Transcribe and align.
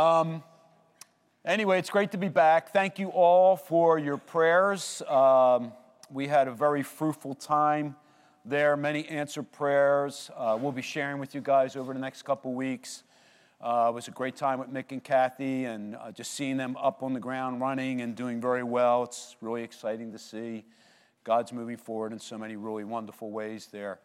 Um, 0.00 0.42
anyway, 1.44 1.78
it's 1.78 1.90
great 1.90 2.12
to 2.12 2.16
be 2.16 2.30
back. 2.30 2.72
Thank 2.72 2.98
you 2.98 3.08
all 3.08 3.54
for 3.54 3.98
your 3.98 4.16
prayers. 4.16 5.02
Um, 5.02 5.74
we 6.10 6.26
had 6.26 6.48
a 6.48 6.52
very 6.52 6.82
fruitful 6.82 7.34
time 7.34 7.96
there, 8.46 8.78
many 8.78 9.06
answered 9.08 9.52
prayers. 9.52 10.30
Uh, 10.34 10.56
we'll 10.58 10.72
be 10.72 10.80
sharing 10.80 11.18
with 11.18 11.34
you 11.34 11.42
guys 11.42 11.76
over 11.76 11.92
the 11.92 11.98
next 11.98 12.22
couple 12.22 12.54
weeks. 12.54 13.02
Uh, 13.60 13.88
it 13.90 13.94
was 13.94 14.08
a 14.08 14.10
great 14.10 14.36
time 14.36 14.58
with 14.58 14.72
Mick 14.72 14.90
and 14.90 15.04
Kathy, 15.04 15.66
and 15.66 15.96
uh, 15.96 16.10
just 16.10 16.32
seeing 16.32 16.56
them 16.56 16.78
up 16.78 17.02
on 17.02 17.12
the 17.12 17.20
ground 17.20 17.60
running 17.60 18.00
and 18.00 18.16
doing 18.16 18.40
very 18.40 18.62
well. 18.62 19.02
It's 19.02 19.36
really 19.42 19.62
exciting 19.62 20.12
to 20.12 20.18
see 20.18 20.64
God's 21.24 21.52
moving 21.52 21.76
forward 21.76 22.14
in 22.14 22.18
so 22.18 22.38
many 22.38 22.56
really 22.56 22.84
wonderful 22.84 23.30
ways 23.30 23.68
there. 23.70 24.00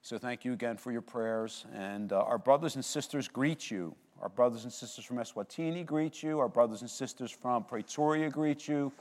So, 0.00 0.16
thank 0.16 0.46
you 0.46 0.54
again 0.54 0.78
for 0.78 0.90
your 0.90 1.02
prayers. 1.02 1.66
And 1.74 2.14
uh, 2.14 2.20
our 2.20 2.38
brothers 2.38 2.76
and 2.76 2.84
sisters 2.84 3.28
greet 3.28 3.70
you. 3.70 3.94
Our 4.20 4.28
brothers 4.28 4.64
and 4.64 4.72
sisters 4.72 5.04
from 5.04 5.18
Eswatini 5.18 5.84
greet 5.84 6.22
you. 6.22 6.38
Our 6.38 6.48
brothers 6.48 6.80
and 6.80 6.90
sisters 6.90 7.30
from 7.30 7.64
Pretoria 7.64 8.30
greet 8.30 8.68
you. 8.68 8.92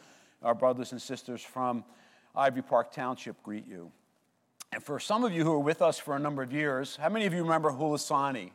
Our 0.42 0.56
brothers 0.56 0.92
and 0.92 1.02
sisters 1.02 1.42
from 1.42 1.86
Ivory 2.36 2.64
Park 2.64 2.92
Township 2.92 3.42
greet 3.44 3.68
you. 3.68 3.92
And 4.74 4.84
for 4.84 5.00
some 5.00 5.24
of 5.24 5.32
you 5.32 5.44
who 5.44 5.54
are 5.54 5.60
with 5.60 5.82
us 5.82 6.00
for 6.00 6.16
a 6.16 6.20
number 6.20 6.42
of 6.42 6.52
years, 6.52 6.96
how 6.96 7.10
many 7.10 7.26
of 7.26 7.34
you 7.34 7.44
remember 7.44 7.72
Hulasani? 7.72 8.50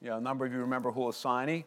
Yeah, 0.00 0.18
a 0.18 0.20
number 0.20 0.46
of 0.46 0.52
you 0.52 0.60
remember 0.60 0.92
Hulasani. 0.92 1.64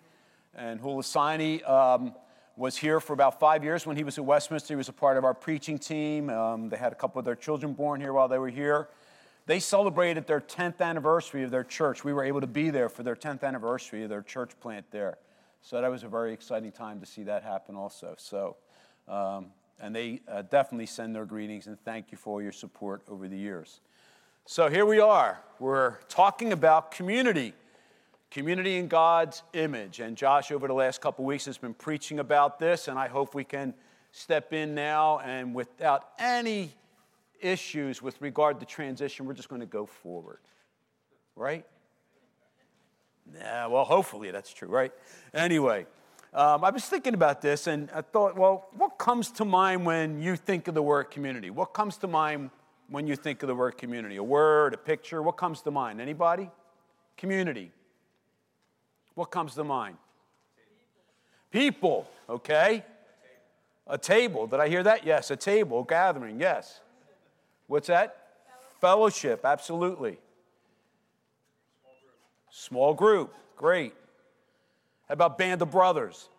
And 0.55 0.79
Hulasani 0.79 1.67
um, 1.69 2.13
was 2.55 2.77
here 2.77 2.99
for 2.99 3.13
about 3.13 3.39
five 3.39 3.63
years 3.63 3.85
when 3.85 3.97
he 3.97 4.03
was 4.03 4.17
at 4.17 4.25
Westminster. 4.25 4.73
He 4.73 4.77
was 4.77 4.89
a 4.89 4.93
part 4.93 5.17
of 5.17 5.25
our 5.25 5.33
preaching 5.33 5.77
team. 5.77 6.29
Um, 6.29 6.69
they 6.69 6.77
had 6.77 6.91
a 6.91 6.95
couple 6.95 7.19
of 7.19 7.25
their 7.25 7.35
children 7.35 7.73
born 7.73 7.99
here 8.01 8.13
while 8.13 8.27
they 8.27 8.37
were 8.37 8.49
here. 8.49 8.87
They 9.49 9.59
celebrated 9.59 10.27
their 10.27 10.41
10th 10.41 10.79
anniversary 10.79 11.41
of 11.41 11.49
their 11.49 11.63
church. 11.63 12.03
We 12.03 12.13
were 12.13 12.23
able 12.23 12.39
to 12.39 12.45
be 12.45 12.69
there 12.69 12.87
for 12.87 13.01
their 13.01 13.15
10th 13.15 13.43
anniversary 13.43 14.03
of 14.03 14.09
their 14.09 14.21
church 14.21 14.51
plant 14.59 14.85
there. 14.91 15.17
So 15.63 15.81
that 15.81 15.89
was 15.89 16.03
a 16.03 16.07
very 16.07 16.33
exciting 16.33 16.71
time 16.71 16.99
to 16.99 17.07
see 17.07 17.23
that 17.23 17.41
happen 17.41 17.75
also. 17.75 18.13
So, 18.19 18.57
um, 19.07 19.47
and 19.81 19.95
they 19.95 20.21
uh, 20.27 20.43
definitely 20.43 20.85
send 20.85 21.15
their 21.15 21.25
greetings 21.25 21.65
and 21.65 21.83
thank 21.83 22.11
you 22.11 22.17
for 22.19 22.35
all 22.35 22.41
your 22.43 22.51
support 22.51 23.01
over 23.09 23.27
the 23.27 23.39
years. 23.39 23.81
So 24.45 24.69
here 24.69 24.85
we 24.85 24.99
are. 24.99 25.41
We're 25.57 25.95
talking 26.09 26.53
about 26.53 26.91
community, 26.91 27.55
community 28.29 28.77
in 28.77 28.87
God's 28.87 29.41
image. 29.53 29.99
And 29.99 30.15
Josh, 30.15 30.51
over 30.51 30.67
the 30.67 30.75
last 30.75 31.01
couple 31.01 31.25
weeks, 31.25 31.45
has 31.45 31.57
been 31.57 31.73
preaching 31.73 32.19
about 32.19 32.59
this, 32.59 32.87
and 32.87 32.99
I 32.99 33.07
hope 33.07 33.33
we 33.33 33.45
can 33.45 33.73
step 34.11 34.53
in 34.53 34.75
now 34.75 35.17
and 35.17 35.55
without 35.55 36.09
any 36.19 36.75
issues 37.41 38.01
with 38.01 38.21
regard 38.21 38.59
to 38.59 38.65
transition, 38.65 39.25
we're 39.25 39.33
just 39.33 39.49
going 39.49 39.61
to 39.61 39.67
go 39.67 39.85
forward. 39.85 40.39
Right? 41.35 41.65
Yeah, 43.35 43.67
well, 43.67 43.83
hopefully 43.83 44.31
that's 44.31 44.53
true, 44.53 44.67
right? 44.67 44.91
Anyway, 45.33 45.85
um, 46.33 46.63
I 46.63 46.69
was 46.69 46.85
thinking 46.85 47.13
about 47.13 47.41
this 47.41 47.67
and 47.67 47.89
I 47.93 48.01
thought, 48.01 48.35
well, 48.35 48.69
what 48.75 48.97
comes 48.97 49.31
to 49.31 49.45
mind 49.45 49.85
when 49.85 50.21
you 50.21 50.35
think 50.35 50.67
of 50.67 50.75
the 50.75 50.81
word 50.81 51.05
community? 51.05 51.49
What 51.49 51.73
comes 51.73 51.97
to 51.97 52.07
mind 52.07 52.49
when 52.89 53.07
you 53.07 53.15
think 53.15 53.43
of 53.43 53.47
the 53.47 53.55
word 53.55 53.77
community? 53.77 54.17
A 54.17 54.23
word, 54.23 54.73
a 54.73 54.77
picture, 54.77 55.21
what 55.21 55.37
comes 55.37 55.61
to 55.63 55.71
mind? 55.71 56.01
Anybody? 56.01 56.49
Community. 57.17 57.71
What 59.15 59.31
comes 59.31 59.55
to 59.55 59.63
mind? 59.63 59.97
People, 61.51 62.07
okay? 62.29 62.85
A 63.87 63.97
table. 63.97 64.45
Did 64.45 64.59
I 64.59 64.69
hear 64.69 64.83
that? 64.83 65.05
Yes, 65.05 65.31
a 65.31 65.35
table, 65.35 65.83
gathering, 65.83 66.39
yes. 66.39 66.81
What's 67.69 67.85
that? 67.85 68.17
Fellowship, 68.81 69.45
absolutely. 69.45 70.17
Small 72.49 72.95
group, 72.95 73.31
great. 73.55 73.93
How 75.07 75.13
about 75.13 75.37
band 75.37 75.61
of 75.61 75.69
brothers? 75.69 76.29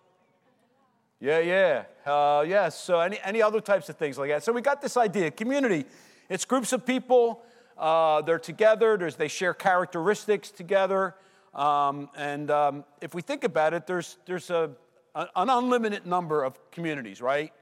Yeah, 1.20 1.38
yeah. 1.38 1.84
Uh, 2.04 2.42
yes, 2.42 2.50
yeah. 2.50 2.68
so 2.70 2.98
any, 2.98 3.20
any 3.22 3.40
other 3.40 3.60
types 3.60 3.88
of 3.88 3.96
things 3.96 4.18
like 4.18 4.30
that. 4.30 4.42
So 4.42 4.50
we 4.52 4.60
got 4.60 4.82
this 4.82 4.96
idea 4.96 5.30
community. 5.30 5.84
It's 6.28 6.44
groups 6.44 6.72
of 6.72 6.84
people, 6.84 7.42
uh, 7.78 8.22
they're 8.22 8.40
together, 8.40 8.96
there's, 8.96 9.14
they 9.14 9.28
share 9.28 9.54
characteristics 9.54 10.50
together. 10.50 11.14
Um, 11.54 12.08
and 12.16 12.50
um, 12.50 12.84
if 13.00 13.14
we 13.14 13.22
think 13.22 13.44
about 13.44 13.72
it, 13.72 13.86
there's, 13.86 14.18
there's 14.26 14.50
a, 14.50 14.72
an 15.14 15.48
unlimited 15.48 16.06
number 16.06 16.42
of 16.42 16.58
communities, 16.72 17.22
right? 17.22 17.52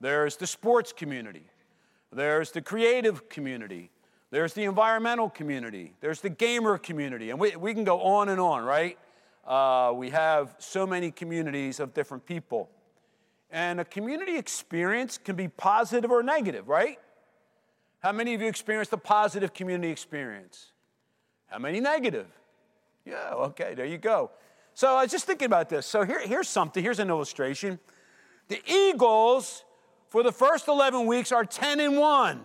There's 0.00 0.36
the 0.36 0.46
sports 0.46 0.92
community, 0.92 1.46
there's 2.12 2.50
the 2.52 2.62
creative 2.62 3.28
community. 3.28 3.90
There's 4.30 4.52
the 4.52 4.64
environmental 4.64 5.30
community. 5.30 5.94
There's 6.00 6.20
the 6.20 6.30
gamer 6.30 6.78
community. 6.78 7.30
And 7.30 7.40
we, 7.40 7.56
we 7.56 7.74
can 7.74 7.84
go 7.84 8.00
on 8.00 8.28
and 8.28 8.40
on, 8.40 8.64
right? 8.64 8.98
Uh, 9.46 9.92
we 9.94 10.10
have 10.10 10.54
so 10.58 10.86
many 10.86 11.10
communities 11.10 11.80
of 11.80 11.94
different 11.94 12.26
people. 12.26 12.68
And 13.50 13.80
a 13.80 13.84
community 13.84 14.36
experience 14.36 15.16
can 15.16 15.36
be 15.36 15.48
positive 15.48 16.10
or 16.10 16.22
negative, 16.22 16.68
right? 16.68 16.98
How 18.00 18.12
many 18.12 18.34
of 18.34 18.42
you 18.42 18.48
experienced 18.48 18.92
a 18.92 18.98
positive 18.98 19.54
community 19.54 19.90
experience? 19.90 20.72
How 21.46 21.58
many 21.58 21.80
negative? 21.80 22.26
Yeah, 23.06 23.32
okay, 23.32 23.72
there 23.74 23.86
you 23.86 23.96
go. 23.96 24.30
So 24.74 24.94
I 24.94 25.02
was 25.02 25.10
just 25.10 25.24
thinking 25.24 25.46
about 25.46 25.70
this. 25.70 25.86
So 25.86 26.04
here, 26.04 26.20
here's 26.20 26.48
something, 26.48 26.82
here's 26.82 27.00
an 27.00 27.08
illustration. 27.08 27.78
The 28.48 28.60
Eagles 28.70 29.64
for 30.08 30.22
the 30.22 30.32
first 30.32 30.68
11 30.68 31.06
weeks 31.06 31.32
are 31.32 31.44
10 31.44 31.80
and 31.80 31.98
1. 31.98 32.40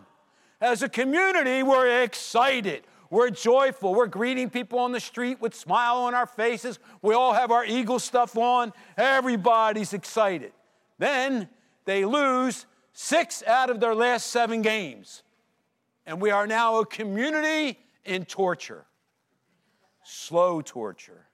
As 0.61 0.81
a 0.81 0.89
community, 0.89 1.63
we're 1.63 2.03
excited. 2.03 2.83
We're 3.09 3.29
joyful. 3.29 3.93
We're 3.93 4.07
greeting 4.07 4.49
people 4.49 4.79
on 4.79 4.91
the 4.91 4.99
street 4.99 5.39
with 5.39 5.53
smile 5.53 5.97
on 5.97 6.15
our 6.15 6.25
faces. 6.25 6.79
We 7.01 7.13
all 7.13 7.33
have 7.33 7.51
our 7.51 7.65
eagle 7.65 7.99
stuff 7.99 8.37
on. 8.37 8.73
Everybody's 8.97 9.93
excited. 9.93 10.51
Then 10.97 11.49
they 11.85 12.05
lose 12.05 12.65
six 12.93 13.43
out 13.43 13.69
of 13.69 13.79
their 13.79 13.93
last 13.93 14.27
seven 14.27 14.61
games. 14.61 15.23
And 16.05 16.21
we 16.21 16.31
are 16.31 16.47
now 16.47 16.79
a 16.79 16.85
community 16.85 17.79
in 18.05 18.25
torture. 18.25 18.85
Slow 20.03 20.61
torture. 20.61 21.27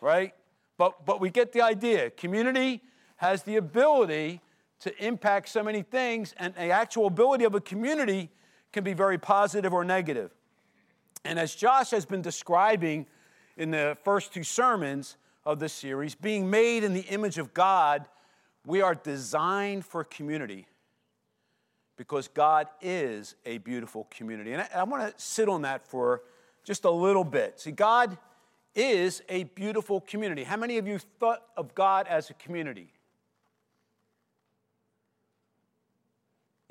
Right? 0.00 0.34
But, 0.76 1.06
but 1.06 1.20
we 1.20 1.30
get 1.30 1.52
the 1.52 1.62
idea. 1.62 2.10
Community 2.10 2.82
has 3.16 3.42
the 3.44 3.56
ability 3.56 4.40
to 4.84 5.04
impact 5.04 5.48
so 5.48 5.62
many 5.62 5.80
things, 5.80 6.34
and 6.36 6.54
the 6.54 6.68
actual 6.68 7.06
ability 7.06 7.44
of 7.44 7.54
a 7.54 7.60
community 7.60 8.30
can 8.70 8.84
be 8.84 8.92
very 8.92 9.16
positive 9.16 9.72
or 9.72 9.82
negative. 9.82 10.30
And 11.24 11.38
as 11.38 11.54
Josh 11.54 11.90
has 11.90 12.04
been 12.04 12.20
describing 12.20 13.06
in 13.56 13.70
the 13.70 13.96
first 14.04 14.34
two 14.34 14.42
sermons 14.42 15.16
of 15.46 15.58
this 15.58 15.72
series, 15.72 16.14
being 16.14 16.50
made 16.50 16.84
in 16.84 16.92
the 16.92 17.00
image 17.00 17.38
of 17.38 17.54
God, 17.54 18.04
we 18.66 18.82
are 18.82 18.94
designed 18.94 19.86
for 19.86 20.04
community 20.04 20.66
because 21.96 22.28
God 22.28 22.66
is 22.82 23.36
a 23.46 23.58
beautiful 23.58 24.06
community. 24.10 24.52
And 24.52 24.62
I, 24.62 24.68
I 24.74 24.82
want 24.82 25.16
to 25.16 25.22
sit 25.22 25.48
on 25.48 25.62
that 25.62 25.88
for 25.88 26.22
just 26.62 26.84
a 26.84 26.90
little 26.90 27.24
bit. 27.24 27.58
See, 27.58 27.70
God 27.70 28.18
is 28.74 29.22
a 29.30 29.44
beautiful 29.44 30.02
community. 30.02 30.44
How 30.44 30.58
many 30.58 30.76
of 30.76 30.86
you 30.86 30.98
thought 30.98 31.42
of 31.56 31.74
God 31.74 32.06
as 32.06 32.28
a 32.28 32.34
community? 32.34 32.93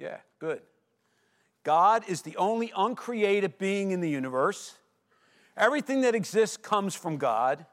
Yeah, 0.04 0.18
good. 0.38 0.60
God 1.64 2.04
is 2.10 2.24
the 2.24 2.36
only 2.36 2.74
uncreated 2.76 3.58
being 3.58 3.92
in 3.92 4.02
the 4.02 4.10
universe. 4.10 4.76
Everything 5.56 6.02
that 6.02 6.14
exists 6.14 6.58
comes 6.58 6.94
from 6.94 7.16
God. 7.16 7.66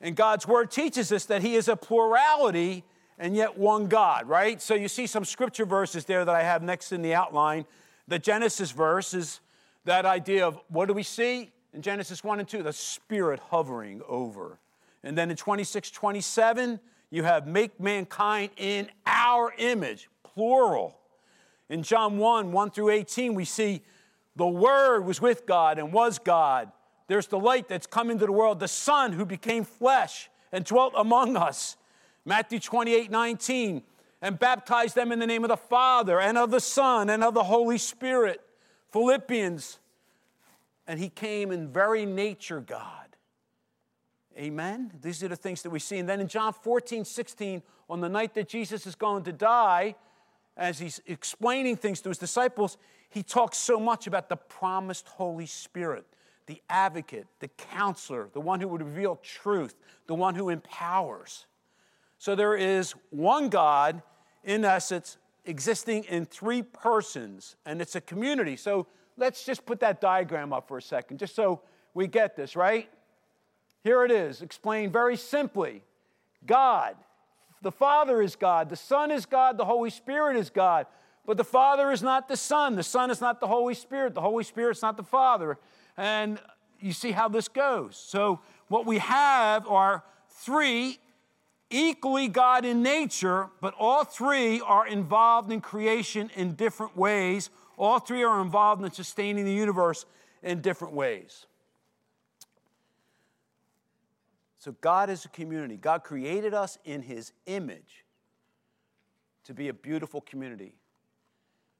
And 0.00 0.14
God's 0.14 0.46
word 0.46 0.70
teaches 0.70 1.10
us 1.10 1.24
that 1.24 1.42
He 1.42 1.56
is 1.56 1.66
a 1.66 1.74
plurality 1.74 2.84
and 3.18 3.34
yet 3.34 3.58
one 3.58 3.88
God, 3.88 4.28
right? 4.28 4.62
So 4.62 4.76
you 4.76 4.86
see 4.86 5.08
some 5.08 5.24
scripture 5.24 5.64
verses 5.64 6.04
there 6.04 6.24
that 6.24 6.32
I 6.32 6.44
have 6.44 6.62
next 6.62 6.92
in 6.92 7.02
the 7.02 7.14
outline. 7.14 7.64
The 8.06 8.20
Genesis 8.20 8.70
verse 8.70 9.12
is 9.12 9.40
that 9.86 10.06
idea 10.06 10.46
of 10.46 10.56
what 10.68 10.86
do 10.86 10.94
we 10.94 11.02
see 11.02 11.50
in 11.74 11.82
Genesis 11.82 12.22
1 12.22 12.38
and 12.38 12.48
2? 12.48 12.62
The 12.62 12.72
Spirit 12.72 13.40
hovering 13.40 14.02
over. 14.08 14.60
And 15.02 15.18
then 15.18 15.32
in 15.32 15.36
26, 15.36 15.90
27, 15.90 16.78
you 17.10 17.24
have 17.24 17.48
make 17.48 17.80
mankind 17.80 18.50
in 18.56 18.88
our 19.04 19.52
image, 19.58 20.08
plural. 20.22 20.99
In 21.70 21.84
John 21.84 22.18
1 22.18 22.52
1 22.52 22.70
through 22.72 22.90
18, 22.90 23.34
we 23.34 23.46
see 23.46 23.82
the 24.34 24.46
Word 24.46 25.02
was 25.02 25.20
with 25.20 25.46
God 25.46 25.78
and 25.78 25.92
was 25.92 26.18
God. 26.18 26.70
There's 27.06 27.28
the 27.28 27.38
light 27.38 27.68
that's 27.68 27.86
come 27.86 28.10
into 28.10 28.26
the 28.26 28.32
world, 28.32 28.60
the 28.60 28.68
Son 28.68 29.12
who 29.12 29.24
became 29.24 29.64
flesh 29.64 30.28
and 30.52 30.64
dwelt 30.64 30.92
among 30.96 31.36
us. 31.36 31.76
Matthew 32.24 32.58
28 32.58 33.10
19, 33.10 33.82
and 34.20 34.38
baptized 34.38 34.96
them 34.96 35.12
in 35.12 35.20
the 35.20 35.26
name 35.26 35.44
of 35.44 35.48
the 35.48 35.56
Father 35.56 36.20
and 36.20 36.36
of 36.36 36.50
the 36.50 36.60
Son 36.60 37.08
and 37.08 37.22
of 37.22 37.34
the 37.34 37.44
Holy 37.44 37.78
Spirit. 37.78 38.40
Philippians, 38.90 39.78
and 40.88 40.98
He 40.98 41.08
came 41.08 41.52
in 41.52 41.68
very 41.68 42.04
nature 42.04 42.60
God. 42.60 43.16
Amen. 44.36 44.90
These 45.00 45.22
are 45.22 45.28
the 45.28 45.36
things 45.36 45.62
that 45.62 45.70
we 45.70 45.78
see. 45.78 45.98
And 45.98 46.08
then 46.08 46.20
in 46.20 46.26
John 46.26 46.52
14 46.52 47.04
16, 47.04 47.62
on 47.88 48.00
the 48.00 48.08
night 48.08 48.34
that 48.34 48.48
Jesus 48.48 48.86
is 48.86 48.96
going 48.96 49.22
to 49.24 49.32
die, 49.32 49.94
as 50.60 50.78
he's 50.78 51.00
explaining 51.06 51.76
things 51.76 52.00
to 52.02 52.10
his 52.10 52.18
disciples, 52.18 52.78
he 53.08 53.24
talks 53.24 53.58
so 53.58 53.80
much 53.80 54.06
about 54.06 54.28
the 54.28 54.36
promised 54.36 55.08
Holy 55.08 55.46
Spirit. 55.46 56.06
the 56.50 56.60
advocate, 56.68 57.28
the 57.38 57.46
counselor, 57.46 58.28
the 58.32 58.40
one 58.40 58.60
who 58.60 58.66
would 58.66 58.82
reveal 58.82 59.14
truth, 59.22 59.76
the 60.08 60.14
one 60.16 60.34
who 60.34 60.48
empowers. 60.48 61.46
So 62.18 62.34
there 62.34 62.56
is 62.56 62.92
one 63.10 63.50
God, 63.50 64.02
in 64.42 64.64
essence, 64.64 65.16
existing 65.44 66.04
in 66.04 66.26
three 66.26 66.62
persons, 66.62 67.54
and 67.64 67.80
it's 67.80 67.94
a 67.94 68.00
community. 68.00 68.56
So 68.56 68.88
let's 69.16 69.44
just 69.44 69.64
put 69.64 69.78
that 69.78 70.00
diagram 70.00 70.52
up 70.52 70.66
for 70.66 70.78
a 70.78 70.82
second, 70.82 71.18
just 71.18 71.36
so 71.36 71.62
we 71.94 72.08
get 72.08 72.34
this, 72.34 72.56
right? 72.56 72.90
Here 73.84 74.04
it 74.04 74.10
is, 74.10 74.42
explained 74.42 74.92
very 74.92 75.16
simply 75.16 75.84
God. 76.44 76.96
The 77.62 77.72
Father 77.72 78.22
is 78.22 78.36
God, 78.36 78.70
the 78.70 78.76
Son 78.76 79.10
is 79.10 79.26
God, 79.26 79.58
the 79.58 79.64
Holy 79.64 79.90
Spirit 79.90 80.36
is 80.36 80.50
God. 80.50 80.86
But 81.26 81.36
the 81.36 81.44
Father 81.44 81.92
is 81.92 82.02
not 82.02 82.28
the 82.28 82.36
Son, 82.36 82.76
the 82.76 82.82
Son 82.82 83.10
is 83.10 83.20
not 83.20 83.40
the 83.40 83.46
Holy 83.46 83.74
Spirit, 83.74 84.14
the 84.14 84.20
Holy 84.20 84.44
Spirit 84.44 84.76
is 84.76 84.82
not 84.82 84.96
the 84.96 85.02
Father. 85.02 85.58
And 85.96 86.40
you 86.80 86.92
see 86.92 87.12
how 87.12 87.28
this 87.28 87.48
goes. 87.48 87.96
So, 87.96 88.40
what 88.68 88.86
we 88.86 88.98
have 88.98 89.66
are 89.68 90.04
three 90.28 90.98
equally 91.70 92.28
God 92.28 92.64
in 92.64 92.82
nature, 92.82 93.48
but 93.60 93.74
all 93.78 94.04
three 94.04 94.60
are 94.60 94.86
involved 94.86 95.52
in 95.52 95.60
creation 95.60 96.30
in 96.34 96.54
different 96.54 96.96
ways. 96.96 97.50
All 97.76 97.98
three 97.98 98.22
are 98.22 98.40
involved 98.40 98.82
in 98.82 98.90
sustaining 98.90 99.44
the 99.44 99.52
universe 99.52 100.06
in 100.42 100.60
different 100.60 100.94
ways. 100.94 101.46
So, 104.60 104.76
God 104.82 105.08
is 105.08 105.24
a 105.24 105.28
community. 105.28 105.78
God 105.78 106.04
created 106.04 106.52
us 106.52 106.78
in 106.84 107.00
His 107.00 107.32
image 107.46 108.04
to 109.44 109.54
be 109.54 109.68
a 109.68 109.74
beautiful 109.74 110.20
community. 110.20 110.76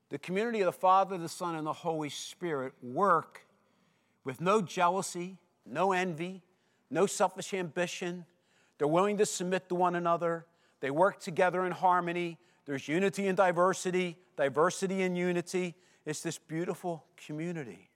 The 0.08 0.18
community 0.18 0.60
of 0.60 0.66
the 0.66 0.72
Father, 0.72 1.18
the 1.18 1.28
Son, 1.28 1.54
and 1.56 1.66
the 1.66 1.74
Holy 1.74 2.08
Spirit 2.08 2.72
work 2.82 3.46
with 4.24 4.40
no 4.40 4.62
jealousy, 4.62 5.36
no 5.66 5.92
envy, 5.92 6.42
no 6.90 7.04
selfish 7.04 7.52
ambition. 7.52 8.24
They're 8.78 8.88
willing 8.88 9.18
to 9.18 9.26
submit 9.26 9.68
to 9.68 9.74
one 9.74 9.94
another. 9.94 10.46
They 10.80 10.90
work 10.90 11.20
together 11.20 11.66
in 11.66 11.72
harmony. 11.72 12.38
There's 12.64 12.88
unity 12.88 13.26
and 13.28 13.36
diversity, 13.36 14.16
diversity 14.38 15.02
and 15.02 15.18
unity. 15.18 15.74
It's 16.06 16.22
this 16.22 16.38
beautiful 16.38 17.04
community. 17.26 17.89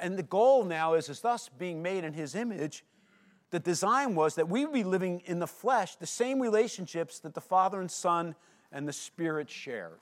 And 0.00 0.18
the 0.18 0.22
goal 0.22 0.64
now 0.64 0.94
is, 0.94 1.08
is 1.08 1.20
thus 1.20 1.48
being 1.48 1.82
made 1.82 2.04
in 2.04 2.12
his 2.12 2.34
image. 2.34 2.84
The 3.50 3.58
design 3.58 4.14
was 4.14 4.34
that 4.34 4.48
we 4.48 4.64
would 4.64 4.74
be 4.74 4.84
living 4.84 5.22
in 5.24 5.38
the 5.38 5.46
flesh 5.46 5.96
the 5.96 6.06
same 6.06 6.40
relationships 6.40 7.18
that 7.20 7.34
the 7.34 7.40
Father 7.40 7.80
and 7.80 7.90
Son 7.90 8.34
and 8.70 8.86
the 8.86 8.92
Spirit 8.92 9.48
shared. 9.48 10.00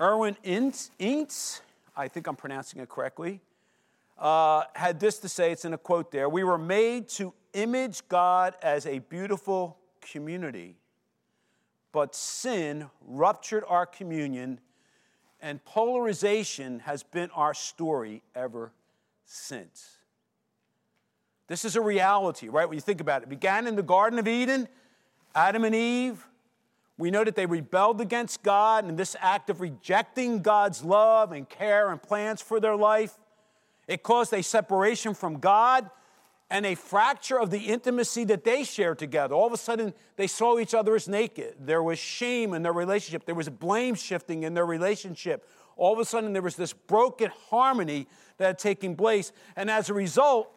Irwyn 0.00 0.36
Ince, 0.42 1.60
I 1.96 2.08
think 2.08 2.26
I'm 2.26 2.36
pronouncing 2.36 2.80
it 2.80 2.88
correctly, 2.88 3.40
uh, 4.18 4.64
had 4.74 5.00
this 5.00 5.18
to 5.18 5.28
say 5.28 5.52
it's 5.52 5.64
in 5.64 5.72
a 5.74 5.78
quote 5.78 6.10
there 6.10 6.28
We 6.28 6.44
were 6.44 6.58
made 6.58 7.08
to 7.10 7.32
image 7.52 8.06
God 8.08 8.54
as 8.62 8.86
a 8.86 8.98
beautiful 9.00 9.76
community, 10.00 10.76
but 11.92 12.14
sin 12.14 12.90
ruptured 13.06 13.64
our 13.68 13.86
communion, 13.86 14.60
and 15.44 15.64
polarization 15.64 16.80
has 16.80 17.02
been 17.02 17.30
our 17.30 17.54
story 17.54 18.22
ever 18.34 18.72
since. 19.24 19.98
This 21.46 21.64
is 21.64 21.76
a 21.76 21.80
reality, 21.80 22.48
right? 22.48 22.68
When 22.68 22.76
you 22.76 22.80
think 22.80 23.00
about 23.00 23.22
it, 23.22 23.26
it 23.26 23.28
began 23.28 23.66
in 23.66 23.76
the 23.76 23.82
Garden 23.82 24.18
of 24.18 24.26
Eden, 24.26 24.66
Adam 25.34 25.64
and 25.64 25.74
Eve 25.74 26.26
we 26.96 27.10
know 27.10 27.24
that 27.24 27.34
they 27.34 27.46
rebelled 27.46 28.00
against 28.00 28.42
God, 28.42 28.84
and 28.84 28.96
this 28.96 29.16
act 29.20 29.50
of 29.50 29.60
rejecting 29.60 30.42
God's 30.42 30.84
love 30.84 31.32
and 31.32 31.48
care 31.48 31.90
and 31.90 32.00
plans 32.00 32.40
for 32.40 32.60
their 32.60 32.76
life, 32.76 33.18
it 33.88 34.02
caused 34.02 34.32
a 34.32 34.42
separation 34.42 35.12
from 35.12 35.40
God 35.40 35.90
and 36.50 36.66
a 36.66 36.74
fracture 36.74 37.38
of 37.38 37.50
the 37.50 37.58
intimacy 37.58 38.24
that 38.24 38.44
they 38.44 38.64
shared 38.64 38.98
together. 38.98 39.34
All 39.34 39.46
of 39.46 39.52
a 39.52 39.58
sudden, 39.58 39.94
they 40.16 40.26
saw 40.26 40.58
each 40.58 40.74
other 40.74 40.94
as 40.94 41.08
naked. 41.08 41.54
There 41.58 41.82
was 41.82 41.98
shame 41.98 42.54
in 42.54 42.62
their 42.62 42.72
relationship, 42.72 43.24
there 43.24 43.34
was 43.34 43.48
blame 43.48 43.94
shifting 43.94 44.42
in 44.42 44.54
their 44.54 44.66
relationship. 44.66 45.48
All 45.76 45.92
of 45.92 45.98
a 45.98 46.04
sudden, 46.04 46.32
there 46.32 46.42
was 46.42 46.56
this 46.56 46.72
broken 46.72 47.32
harmony 47.50 48.06
that 48.36 48.46
had 48.46 48.58
taken 48.58 48.94
place. 48.94 49.32
And 49.56 49.70
as 49.70 49.90
a 49.90 49.94
result, 49.94 50.48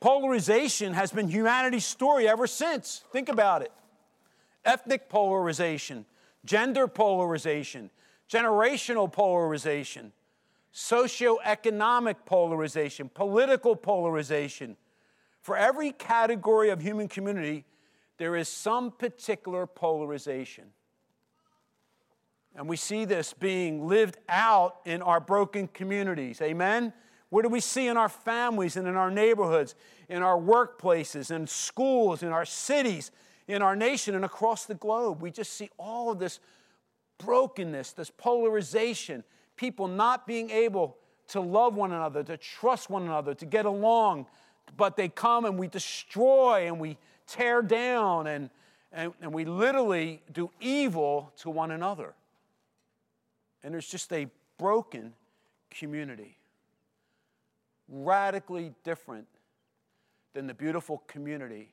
polarization 0.00 0.92
has 0.92 1.10
been 1.10 1.28
humanity's 1.28 1.86
story 1.86 2.28
ever 2.28 2.46
since. 2.46 3.04
Think 3.12 3.28
about 3.28 3.62
it 3.62 3.72
ethnic 4.64 5.08
polarization, 5.08 6.04
gender 6.44 6.86
polarization, 6.86 7.88
generational 8.30 9.10
polarization, 9.10 10.12
socioeconomic 10.74 12.16
polarization, 12.26 13.08
political 13.08 13.74
polarization. 13.74 14.76
For 15.48 15.56
every 15.56 15.92
category 15.92 16.68
of 16.68 16.82
human 16.82 17.08
community, 17.08 17.64
there 18.18 18.36
is 18.36 18.50
some 18.50 18.90
particular 18.90 19.66
polarization. 19.66 20.64
And 22.54 22.68
we 22.68 22.76
see 22.76 23.06
this 23.06 23.32
being 23.32 23.88
lived 23.88 24.18
out 24.28 24.80
in 24.84 25.00
our 25.00 25.20
broken 25.20 25.66
communities. 25.68 26.42
Amen? 26.42 26.92
What 27.30 27.44
do 27.44 27.48
we 27.48 27.60
see 27.60 27.86
in 27.86 27.96
our 27.96 28.10
families 28.10 28.76
and 28.76 28.86
in 28.86 28.94
our 28.94 29.10
neighborhoods, 29.10 29.74
in 30.10 30.22
our 30.22 30.38
workplaces, 30.38 31.34
in 31.34 31.46
schools, 31.46 32.22
in 32.22 32.28
our 32.28 32.44
cities, 32.44 33.10
in 33.46 33.62
our 33.62 33.74
nation 33.74 34.14
and 34.14 34.26
across 34.26 34.66
the 34.66 34.74
globe. 34.74 35.22
We 35.22 35.30
just 35.30 35.54
see 35.54 35.70
all 35.78 36.10
of 36.12 36.18
this 36.18 36.40
brokenness, 37.16 37.92
this 37.92 38.10
polarization, 38.10 39.24
people 39.56 39.88
not 39.88 40.26
being 40.26 40.50
able 40.50 40.98
to 41.28 41.40
love 41.40 41.74
one 41.74 41.92
another, 41.92 42.22
to 42.24 42.36
trust 42.36 42.90
one 42.90 43.04
another, 43.04 43.32
to 43.32 43.46
get 43.46 43.64
along, 43.64 44.26
but 44.76 44.96
they 44.96 45.08
come 45.08 45.44
and 45.44 45.58
we 45.58 45.68
destroy 45.68 46.66
and 46.66 46.78
we 46.78 46.96
tear 47.26 47.62
down 47.62 48.26
and, 48.26 48.50
and, 48.92 49.12
and 49.20 49.32
we 49.32 49.44
literally 49.44 50.22
do 50.32 50.50
evil 50.60 51.32
to 51.38 51.50
one 51.50 51.70
another. 51.70 52.14
And 53.62 53.74
there's 53.74 53.88
just 53.88 54.12
a 54.12 54.28
broken 54.58 55.14
community, 55.70 56.38
radically 57.88 58.72
different 58.84 59.26
than 60.34 60.46
the 60.46 60.54
beautiful 60.54 61.02
community 61.06 61.72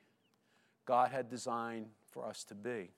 God 0.84 1.10
had 1.10 1.28
designed 1.28 1.86
for 2.10 2.24
us 2.24 2.44
to 2.44 2.54
be. 2.54 2.90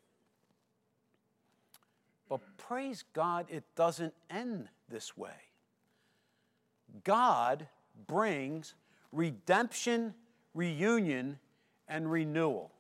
But 2.29 2.41
praise 2.59 3.05
God, 3.15 3.47
it 3.49 3.65
doesn't 3.75 4.15
end 4.29 4.69
this 4.89 5.17
way. 5.17 5.31
God 7.05 7.67
brings 8.07 8.75
redemption, 9.13 10.15
reunion, 10.55 11.39
and 11.89 12.11
renewal. 12.11 12.73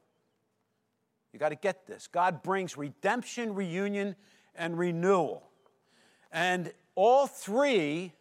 You 1.33 1.39
got 1.39 1.51
to 1.51 1.57
get 1.57 1.87
this. 1.87 2.07
God 2.07 2.43
brings 2.43 2.77
redemption, 2.77 3.55
reunion, 3.55 4.17
and 4.55 4.79
renewal. 4.79 5.49
And 6.33 6.73
all 6.95 7.27
three 7.27 8.13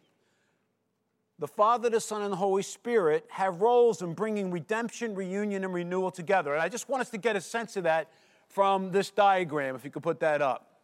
the 1.40 1.48
Father, 1.48 1.90
the 1.90 2.00
Son, 2.00 2.24
and 2.24 2.32
the 2.32 2.38
Holy 2.38 2.64
Spirit 2.64 3.26
have 3.30 3.62
roles 3.62 4.02
in 4.02 4.14
bringing 4.14 4.50
redemption, 4.50 5.14
reunion, 5.14 5.64
and 5.64 5.72
renewal 5.72 6.10
together. 6.10 6.54
And 6.54 6.62
I 6.62 6.68
just 6.68 6.90
want 6.90 7.02
us 7.02 7.12
to 7.12 7.20
get 7.20 7.36
a 7.36 7.42
sense 7.42 7.78
of 7.78 7.84
that 7.84 8.10
from 8.48 8.92
this 8.92 9.12
diagram, 9.12 9.76
if 9.76 9.86
you 9.86 9.92
could 9.92 10.02
put 10.02 10.20
that 10.22 10.42
up. 10.42 10.80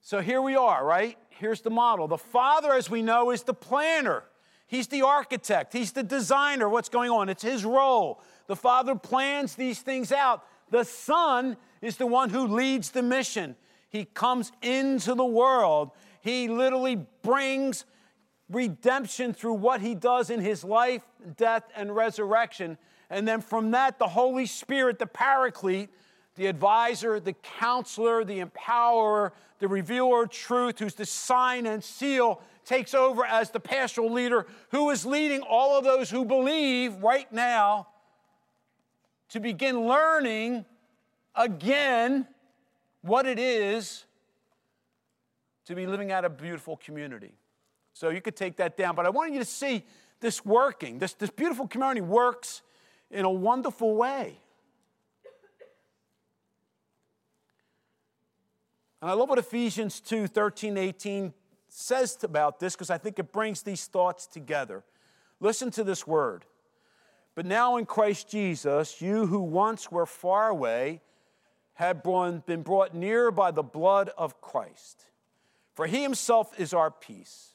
So 0.00 0.20
here 0.20 0.40
we 0.40 0.56
are, 0.56 0.84
right? 0.86 1.18
Here's 1.28 1.60
the 1.60 1.70
model. 1.70 2.08
The 2.08 2.16
Father, 2.16 2.72
as 2.72 2.88
we 2.88 3.02
know, 3.02 3.30
is 3.30 3.42
the 3.42 3.52
planner. 3.52 4.24
He's 4.68 4.86
the 4.86 5.02
architect. 5.02 5.72
He's 5.72 5.92
the 5.92 6.02
designer. 6.02 6.68
What's 6.68 6.90
going 6.90 7.10
on? 7.10 7.28
It's 7.28 7.42
his 7.42 7.64
role. 7.64 8.22
The 8.46 8.54
Father 8.54 8.94
plans 8.94 9.54
these 9.54 9.80
things 9.80 10.12
out. 10.12 10.44
The 10.70 10.84
Son 10.84 11.56
is 11.80 11.96
the 11.96 12.06
one 12.06 12.28
who 12.28 12.46
leads 12.46 12.90
the 12.90 13.02
mission. 13.02 13.56
He 13.88 14.04
comes 14.04 14.52
into 14.60 15.14
the 15.14 15.24
world. 15.24 15.90
He 16.20 16.48
literally 16.48 17.06
brings 17.22 17.86
redemption 18.50 19.32
through 19.32 19.54
what 19.54 19.80
he 19.80 19.94
does 19.94 20.28
in 20.28 20.40
his 20.40 20.62
life, 20.64 21.02
death, 21.36 21.64
and 21.74 21.94
resurrection. 21.96 22.76
And 23.08 23.26
then 23.26 23.40
from 23.40 23.70
that, 23.70 23.98
the 23.98 24.08
Holy 24.08 24.44
Spirit, 24.44 24.98
the 24.98 25.06
paraclete, 25.06 25.88
the 26.38 26.46
advisor, 26.46 27.18
the 27.18 27.32
counselor, 27.32 28.24
the 28.24 28.40
empowerer, 28.40 29.32
the 29.58 29.66
revealer 29.66 30.22
of 30.22 30.30
truth, 30.30 30.78
who's 30.78 30.94
the 30.94 31.04
sign 31.04 31.66
and 31.66 31.82
seal, 31.82 32.40
takes 32.64 32.94
over 32.94 33.24
as 33.24 33.50
the 33.50 33.58
pastoral 33.58 34.12
leader 34.12 34.46
who 34.70 34.88
is 34.90 35.04
leading 35.04 35.40
all 35.40 35.76
of 35.76 35.84
those 35.84 36.08
who 36.08 36.24
believe 36.24 36.94
right 37.02 37.30
now 37.32 37.88
to 39.30 39.40
begin 39.40 39.88
learning 39.88 40.64
again 41.34 42.26
what 43.02 43.26
it 43.26 43.40
is 43.40 44.04
to 45.64 45.74
be 45.74 45.86
living 45.86 46.12
out 46.12 46.24
a 46.24 46.30
beautiful 46.30 46.76
community. 46.76 47.34
So 47.94 48.10
you 48.10 48.20
could 48.20 48.36
take 48.36 48.56
that 48.58 48.76
down. 48.76 48.94
But 48.94 49.06
I 49.06 49.10
want 49.10 49.32
you 49.32 49.40
to 49.40 49.44
see 49.44 49.84
this 50.20 50.44
working. 50.44 51.00
This, 51.00 51.14
this 51.14 51.30
beautiful 51.30 51.66
community 51.66 52.00
works 52.00 52.62
in 53.10 53.24
a 53.24 53.30
wonderful 53.30 53.96
way. 53.96 54.38
And 59.00 59.10
I 59.10 59.14
love 59.14 59.28
what 59.28 59.38
Ephesians 59.38 60.00
2 60.00 60.26
13, 60.26 60.76
18 60.76 61.32
says 61.68 62.18
about 62.22 62.58
this 62.58 62.74
because 62.74 62.90
I 62.90 62.98
think 62.98 63.18
it 63.18 63.32
brings 63.32 63.62
these 63.62 63.86
thoughts 63.86 64.26
together. 64.26 64.84
Listen 65.40 65.70
to 65.72 65.84
this 65.84 66.06
word. 66.06 66.44
But 67.34 67.46
now 67.46 67.76
in 67.76 67.86
Christ 67.86 68.28
Jesus, 68.28 69.00
you 69.00 69.26
who 69.26 69.40
once 69.40 69.92
were 69.92 70.06
far 70.06 70.48
away 70.48 71.00
have 71.74 72.02
been 72.02 72.62
brought 72.62 72.92
near 72.92 73.30
by 73.30 73.52
the 73.52 73.62
blood 73.62 74.10
of 74.18 74.40
Christ. 74.40 75.04
For 75.74 75.86
he 75.86 76.02
himself 76.02 76.58
is 76.58 76.74
our 76.74 76.90
peace, 76.90 77.52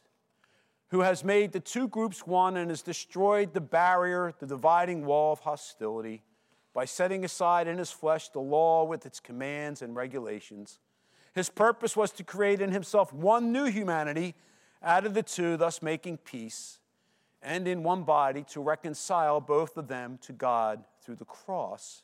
who 0.91 1.01
has 1.01 1.25
made 1.25 1.51
the 1.51 1.59
two 1.59 1.89
groups 1.89 2.25
one 2.25 2.55
and 2.55 2.69
has 2.69 2.81
destroyed 2.81 3.53
the 3.53 3.59
barrier, 3.59 4.33
the 4.39 4.45
dividing 4.45 5.05
wall 5.05 5.33
of 5.33 5.39
hostility, 5.41 6.23
by 6.73 6.85
setting 6.85 7.25
aside 7.25 7.67
in 7.67 7.77
his 7.77 7.91
flesh 7.91 8.29
the 8.29 8.39
law 8.39 8.85
with 8.85 9.05
its 9.05 9.19
commands 9.19 9.81
and 9.81 9.93
regulations. 9.93 10.79
His 11.33 11.49
purpose 11.49 11.95
was 11.97 12.11
to 12.13 12.23
create 12.23 12.61
in 12.61 12.71
himself 12.71 13.11
one 13.11 13.51
new 13.51 13.65
humanity 13.65 14.35
out 14.81 15.05
of 15.05 15.13
the 15.13 15.23
two, 15.23 15.57
thus 15.57 15.81
making 15.81 16.17
peace, 16.17 16.79
and 17.41 17.67
in 17.67 17.83
one 17.83 18.03
body 18.03 18.43
to 18.49 18.61
reconcile 18.61 19.41
both 19.41 19.77
of 19.77 19.87
them 19.87 20.19
to 20.23 20.33
God 20.33 20.83
through 21.01 21.15
the 21.15 21.25
cross, 21.25 22.03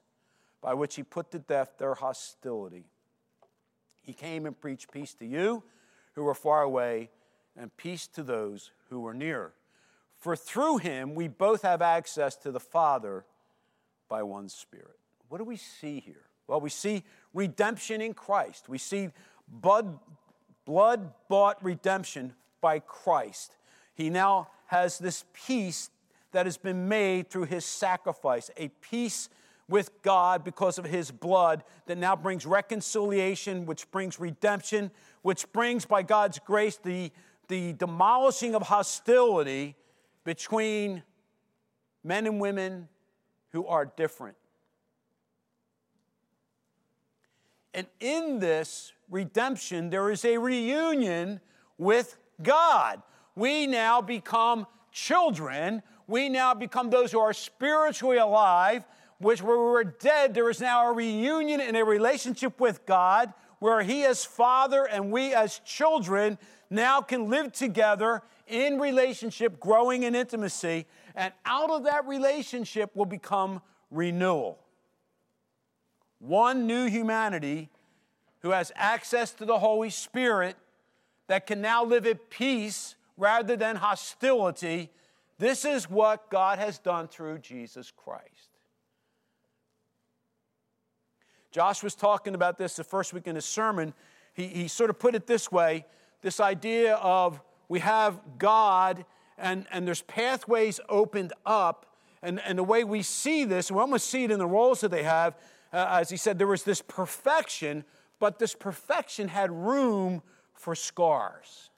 by 0.61 0.73
which 0.73 0.95
he 0.95 1.03
put 1.03 1.31
to 1.31 1.39
death 1.39 1.77
their 1.77 1.93
hostility. 1.93 2.85
He 4.01 4.13
came 4.13 4.45
and 4.45 4.59
preached 4.59 4.91
peace 4.91 5.13
to 5.15 5.25
you 5.25 5.63
who 6.15 6.23
were 6.23 6.33
far 6.33 6.63
away, 6.63 7.09
and 7.55 7.75
peace 7.77 8.07
to 8.07 8.23
those 8.23 8.71
who 8.89 9.01
were 9.01 9.13
near. 9.13 9.53
For 10.17 10.35
through 10.35 10.77
him 10.77 11.15
we 11.15 11.27
both 11.27 11.61
have 11.61 11.81
access 11.81 12.35
to 12.37 12.51
the 12.51 12.59
Father 12.59 13.25
by 14.09 14.23
one 14.23 14.49
Spirit. 14.49 14.97
What 15.29 15.37
do 15.37 15.43
we 15.43 15.57
see 15.57 15.99
here? 15.99 16.25
Well, 16.47 16.59
we 16.59 16.69
see 16.69 17.03
redemption 17.33 18.01
in 18.01 18.13
Christ. 18.13 18.69
We 18.69 18.77
see 18.77 19.09
blood, 19.47 19.99
bought 20.65 21.63
redemption 21.63 22.33
by 22.61 22.79
Christ. 22.79 23.55
He 23.95 24.09
now 24.09 24.49
has 24.67 24.97
this 24.97 25.25
peace 25.33 25.89
that 26.31 26.45
has 26.45 26.57
been 26.57 26.87
made 26.87 27.29
through 27.29 27.45
his 27.45 27.65
sacrifice, 27.65 28.51
a 28.57 28.67
peace 28.81 29.29
with 29.67 30.01
God 30.01 30.43
because 30.43 30.77
of 30.77 30.85
his 30.85 31.11
blood 31.11 31.63
that 31.85 31.97
now 31.97 32.15
brings 32.15 32.45
reconciliation, 32.45 33.65
which 33.65 33.89
brings 33.91 34.19
redemption, 34.19 34.91
which 35.21 35.51
brings, 35.51 35.85
by 35.85 36.01
God's 36.01 36.39
grace, 36.39 36.77
the, 36.77 37.11
the 37.47 37.73
demolishing 37.73 38.55
of 38.55 38.63
hostility 38.63 39.75
between 40.23 41.03
men 42.03 42.25
and 42.25 42.39
women 42.39 42.87
who 43.51 43.65
are 43.67 43.85
different. 43.85 44.35
And 47.73 47.87
in 47.99 48.39
this 48.39 48.93
redemption, 49.09 49.89
there 49.89 50.09
is 50.09 50.25
a 50.25 50.37
reunion 50.37 51.39
with 51.77 52.17
God. 52.41 53.01
We 53.35 53.67
now 53.67 54.01
become 54.01 54.65
children. 54.91 55.83
We 56.07 56.29
now 56.29 56.53
become 56.53 56.89
those 56.89 57.11
who 57.11 57.19
are 57.19 57.33
spiritually 57.33 58.17
alive, 58.17 58.85
which 59.19 59.41
where 59.41 59.57
we 59.57 59.65
were 59.65 59.83
dead, 59.83 60.33
there 60.33 60.49
is 60.49 60.59
now 60.59 60.89
a 60.89 60.93
reunion 60.93 61.61
and 61.61 61.77
a 61.77 61.85
relationship 61.85 62.59
with 62.59 62.85
God 62.85 63.33
where 63.59 63.81
He 63.83 64.05
as 64.05 64.25
Father 64.25 64.85
and 64.85 65.11
we 65.11 65.33
as 65.33 65.59
children 65.59 66.37
now 66.69 67.01
can 67.01 67.29
live 67.29 67.51
together 67.51 68.23
in 68.47 68.79
relationship, 68.79 69.59
growing 69.59 70.03
in 70.03 70.15
intimacy, 70.15 70.87
and 71.15 71.33
out 71.45 71.69
of 71.69 71.83
that 71.83 72.07
relationship 72.07 72.95
will 72.95 73.05
become 73.05 73.61
renewal 73.91 74.59
one 76.19 76.67
new 76.67 76.85
humanity 76.85 77.69
who 78.41 78.51
has 78.51 78.71
access 78.75 79.31
to 79.31 79.45
the 79.45 79.59
Holy 79.59 79.89
Spirit 79.89 80.55
that 81.27 81.45
can 81.45 81.61
now 81.61 81.83
live 81.83 82.05
at 82.05 82.29
peace 82.29 82.95
rather 83.17 83.55
than 83.55 83.75
hostility. 83.75 84.89
This 85.37 85.65
is 85.65 85.89
what 85.89 86.29
God 86.29 86.59
has 86.59 86.79
done 86.79 87.07
through 87.07 87.39
Jesus 87.39 87.91
Christ. 87.91 88.49
Josh 91.51 91.81
was 91.81 91.95
talking 91.95 92.35
about 92.35 92.57
this 92.57 92.75
the 92.75 92.83
first 92.83 93.13
week 93.13 93.27
in 93.27 93.35
his 93.35 93.45
sermon. 93.45 93.93
He, 94.33 94.47
he 94.47 94.67
sort 94.67 94.89
of 94.89 94.99
put 94.99 95.15
it 95.15 95.27
this 95.27 95.51
way 95.51 95.85
this 96.21 96.39
idea 96.39 96.95
of 96.95 97.41
we 97.69 97.79
have 97.79 98.19
God 98.37 99.05
and, 99.37 99.65
and 99.71 99.87
there's 99.87 100.01
pathways 100.01 100.79
opened 100.89 101.33
up. 101.45 101.85
And, 102.21 102.41
and 102.41 102.57
the 102.57 102.63
way 102.63 102.83
we 102.83 103.01
see 103.01 103.45
this, 103.45 103.71
we 103.71 103.79
almost 103.79 104.07
see 104.07 104.25
it 104.25 104.31
in 104.31 104.39
the 104.39 104.47
roles 104.47 104.81
that 104.81 104.91
they 104.91 105.03
have, 105.03 105.35
uh, 105.71 105.97
as 105.99 106.09
he 106.09 106.17
said, 106.17 106.37
there 106.37 106.47
was 106.47 106.63
this 106.63 106.81
perfection, 106.81 107.83
but 108.19 108.39
this 108.39 108.55
perfection 108.55 109.27
had 109.27 109.51
room 109.51 110.21
for 110.53 110.75
scars. 110.75 111.69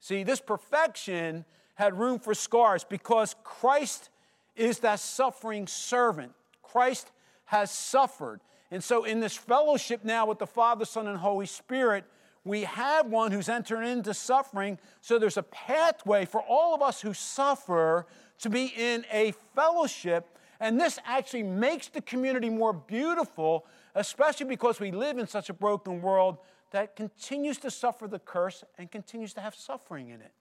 See, 0.00 0.22
this 0.22 0.40
perfection 0.40 1.44
had 1.74 1.98
room 1.98 2.18
for 2.18 2.34
scars 2.34 2.84
because 2.84 3.36
Christ 3.44 4.10
is 4.56 4.80
that 4.80 5.00
suffering 5.00 5.66
servant. 5.66 6.32
Christ 6.62 7.10
has 7.46 7.70
suffered. 7.70 8.40
And 8.70 8.84
so, 8.84 9.04
in 9.04 9.20
this 9.20 9.36
fellowship 9.36 10.04
now 10.04 10.26
with 10.26 10.38
the 10.38 10.46
Father, 10.46 10.84
Son, 10.84 11.06
and 11.06 11.16
Holy 11.16 11.46
Spirit, 11.46 12.04
we 12.44 12.64
have 12.64 13.06
one 13.06 13.32
who's 13.32 13.48
entered 13.48 13.82
into 13.82 14.12
suffering. 14.12 14.78
So, 15.00 15.18
there's 15.18 15.38
a 15.38 15.42
pathway 15.42 16.26
for 16.26 16.42
all 16.42 16.74
of 16.74 16.82
us 16.82 17.00
who 17.00 17.14
suffer 17.14 18.06
to 18.40 18.50
be 18.50 18.72
in 18.76 19.06
a 19.10 19.32
fellowship 19.54 20.37
and 20.60 20.80
this 20.80 20.98
actually 21.04 21.44
makes 21.44 21.88
the 21.88 22.00
community 22.00 22.50
more 22.50 22.72
beautiful, 22.72 23.66
especially 23.94 24.46
because 24.46 24.80
we 24.80 24.90
live 24.90 25.18
in 25.18 25.26
such 25.26 25.48
a 25.50 25.52
broken 25.54 26.02
world 26.02 26.38
that 26.72 26.96
continues 26.96 27.58
to 27.58 27.70
suffer 27.70 28.08
the 28.08 28.18
curse 28.18 28.64
and 28.76 28.90
continues 28.90 29.32
to 29.34 29.40
have 29.40 29.54
suffering 29.54 30.08
in 30.08 30.20
it. 30.20 30.32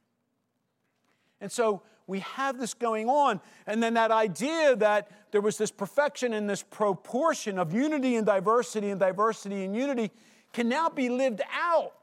And 1.40 1.52
so 1.52 1.84
we 2.08 2.20
have 2.22 2.58
this 2.58 2.74
going 2.74 3.10
on. 3.10 3.40
And 3.68 3.82
then 3.82 3.94
that 3.94 4.12
idea 4.12 4.76
that 4.78 5.12
there 5.32 5.42
was 5.42 5.58
this 5.58 5.72
perfection 5.72 6.34
and 6.34 6.50
this 6.50 6.64
proportion 6.64 7.60
of 7.60 7.74
unity 7.74 8.16
and 8.16 8.26
diversity 8.26 8.90
and 8.90 9.00
diversity 9.00 9.64
and 9.64 9.76
unity 9.76 10.12
can 10.52 10.68
now 10.68 10.90
be 10.90 11.10
lived 11.10 11.42
out. 11.54 11.94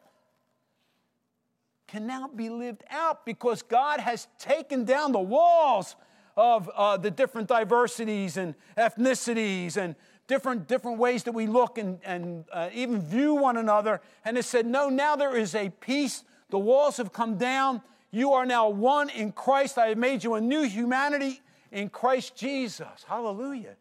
Can 1.88 2.06
now 2.06 2.28
be 2.28 2.48
lived 2.48 2.84
out 2.90 3.26
because 3.26 3.62
God 3.62 4.00
has 4.00 4.28
taken 4.38 4.84
down 4.84 5.12
the 5.12 5.20
walls 5.20 5.96
of 6.36 6.70
uh, 6.74 6.96
the 6.96 7.10
different 7.10 7.48
diversities 7.48 8.36
and 8.36 8.54
ethnicities 8.76 9.76
and 9.76 9.94
different, 10.26 10.66
different 10.66 10.98
ways 10.98 11.22
that 11.24 11.32
we 11.32 11.46
look 11.46 11.78
and, 11.78 11.98
and 12.04 12.44
uh, 12.52 12.70
even 12.72 13.00
view 13.00 13.34
one 13.34 13.56
another. 13.56 14.00
And 14.24 14.36
it 14.36 14.44
said, 14.44 14.66
No, 14.66 14.88
now 14.88 15.16
there 15.16 15.36
is 15.36 15.54
a 15.54 15.70
peace. 15.70 16.24
The 16.50 16.58
walls 16.58 16.96
have 16.96 17.12
come 17.12 17.36
down. 17.36 17.82
You 18.10 18.32
are 18.32 18.46
now 18.46 18.68
one 18.68 19.10
in 19.10 19.32
Christ. 19.32 19.78
I 19.78 19.88
have 19.88 19.98
made 19.98 20.24
you 20.24 20.34
a 20.34 20.40
new 20.40 20.62
humanity 20.62 21.40
in 21.72 21.88
Christ 21.88 22.36
Jesus. 22.36 23.04
Hallelujah. 23.06 23.76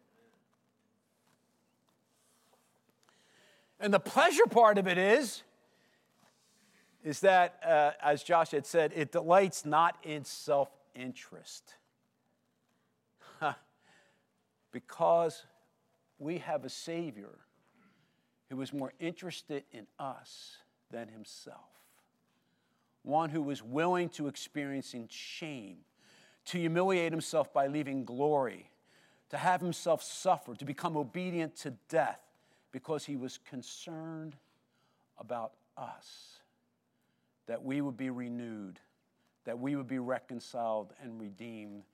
And 3.80 3.92
the 3.92 4.00
pleasure 4.00 4.46
part 4.46 4.78
of 4.78 4.86
it 4.86 4.98
is, 4.98 5.42
is 7.04 7.20
that, 7.20 7.60
uh, 7.64 7.90
as 8.02 8.22
Josh 8.22 8.52
had 8.52 8.64
said, 8.64 8.92
it 8.94 9.12
delights 9.12 9.66
not 9.66 9.96
in 10.02 10.24
self 10.24 10.68
interest 10.94 11.74
because 14.74 15.44
we 16.18 16.38
have 16.38 16.64
a 16.64 16.68
Savior 16.68 17.38
who 18.50 18.56
was 18.56 18.72
more 18.72 18.92
interested 18.98 19.62
in 19.70 19.86
us 20.00 20.58
than 20.90 21.06
himself. 21.06 21.70
One 23.04 23.30
who 23.30 23.40
was 23.40 23.62
willing 23.62 24.08
to 24.10 24.26
experience 24.26 24.92
in 24.92 25.06
shame, 25.08 25.76
to 26.46 26.58
humiliate 26.58 27.12
himself 27.12 27.52
by 27.52 27.68
leaving 27.68 28.04
glory, 28.04 28.68
to 29.30 29.36
have 29.36 29.60
himself 29.60 30.02
suffer, 30.02 30.56
to 30.56 30.64
become 30.64 30.96
obedient 30.96 31.54
to 31.58 31.70
death 31.88 32.20
because 32.72 33.04
he 33.04 33.14
was 33.14 33.38
concerned 33.48 34.34
about 35.18 35.52
us, 35.76 36.40
that 37.46 37.62
we 37.62 37.80
would 37.80 37.96
be 37.96 38.10
renewed, 38.10 38.80
that 39.44 39.56
we 39.56 39.76
would 39.76 39.86
be 39.86 40.00
reconciled 40.00 40.92
and 41.00 41.20
redeemed 41.20 41.84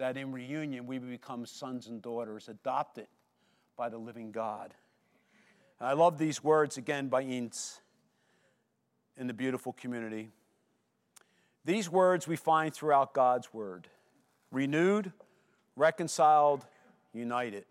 that 0.00 0.16
in 0.16 0.32
reunion 0.32 0.86
we 0.86 0.98
become 0.98 1.44
sons 1.44 1.86
and 1.86 2.00
daughters 2.00 2.48
adopted 2.48 3.06
by 3.76 3.90
the 3.90 3.98
living 3.98 4.32
God. 4.32 4.72
And 5.78 5.86
I 5.86 5.92
love 5.92 6.16
these 6.16 6.42
words 6.42 6.78
again 6.78 7.08
by 7.08 7.20
Ince 7.20 7.82
in 9.18 9.26
the 9.26 9.34
beautiful 9.34 9.74
community. 9.74 10.30
These 11.66 11.90
words 11.90 12.26
we 12.26 12.36
find 12.36 12.72
throughout 12.72 13.12
God's 13.12 13.52
word 13.52 13.88
renewed, 14.50 15.12
reconciled, 15.76 16.64
united 17.12 17.66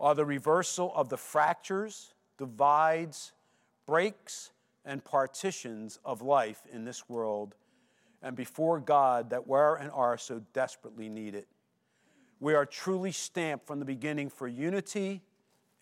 are 0.00 0.16
the 0.16 0.24
reversal 0.24 0.92
of 0.96 1.10
the 1.10 1.16
fractures, 1.16 2.12
divides, 2.38 3.32
breaks, 3.86 4.50
and 4.84 5.04
partitions 5.04 6.00
of 6.04 6.22
life 6.22 6.62
in 6.72 6.84
this 6.84 7.08
world 7.08 7.54
and 8.22 8.36
before 8.36 8.80
God 8.80 9.30
that 9.30 9.46
were 9.46 9.76
and 9.76 9.90
are 9.90 10.18
so 10.18 10.42
desperately 10.52 11.08
needed. 11.08 11.46
We 12.38 12.54
are 12.54 12.66
truly 12.66 13.12
stamped 13.12 13.66
from 13.66 13.78
the 13.78 13.84
beginning 13.84 14.30
for 14.30 14.48
unity 14.48 15.22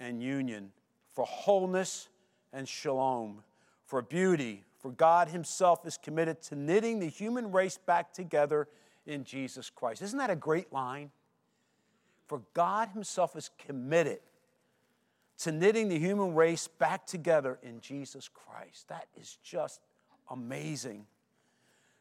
and 0.00 0.22
union, 0.22 0.72
for 1.12 1.24
wholeness 1.24 2.08
and 2.52 2.68
shalom, 2.68 3.42
for 3.84 4.02
beauty, 4.02 4.64
for 4.78 4.90
God 4.90 5.28
Himself 5.28 5.86
is 5.86 5.96
committed 5.96 6.42
to 6.42 6.56
knitting 6.56 7.00
the 7.00 7.08
human 7.08 7.52
race 7.52 7.78
back 7.78 8.12
together 8.12 8.68
in 9.06 9.24
Jesus 9.24 9.70
Christ. 9.70 10.02
Isn't 10.02 10.18
that 10.18 10.30
a 10.30 10.36
great 10.36 10.72
line? 10.72 11.10
For 12.26 12.42
God 12.54 12.90
Himself 12.90 13.36
is 13.36 13.50
committed 13.58 14.20
to 15.38 15.52
knitting 15.52 15.88
the 15.88 15.98
human 15.98 16.34
race 16.34 16.68
back 16.68 17.06
together 17.06 17.58
in 17.62 17.80
Jesus 17.80 18.28
Christ. 18.28 18.88
That 18.88 19.06
is 19.16 19.38
just 19.42 19.80
amazing. 20.30 21.06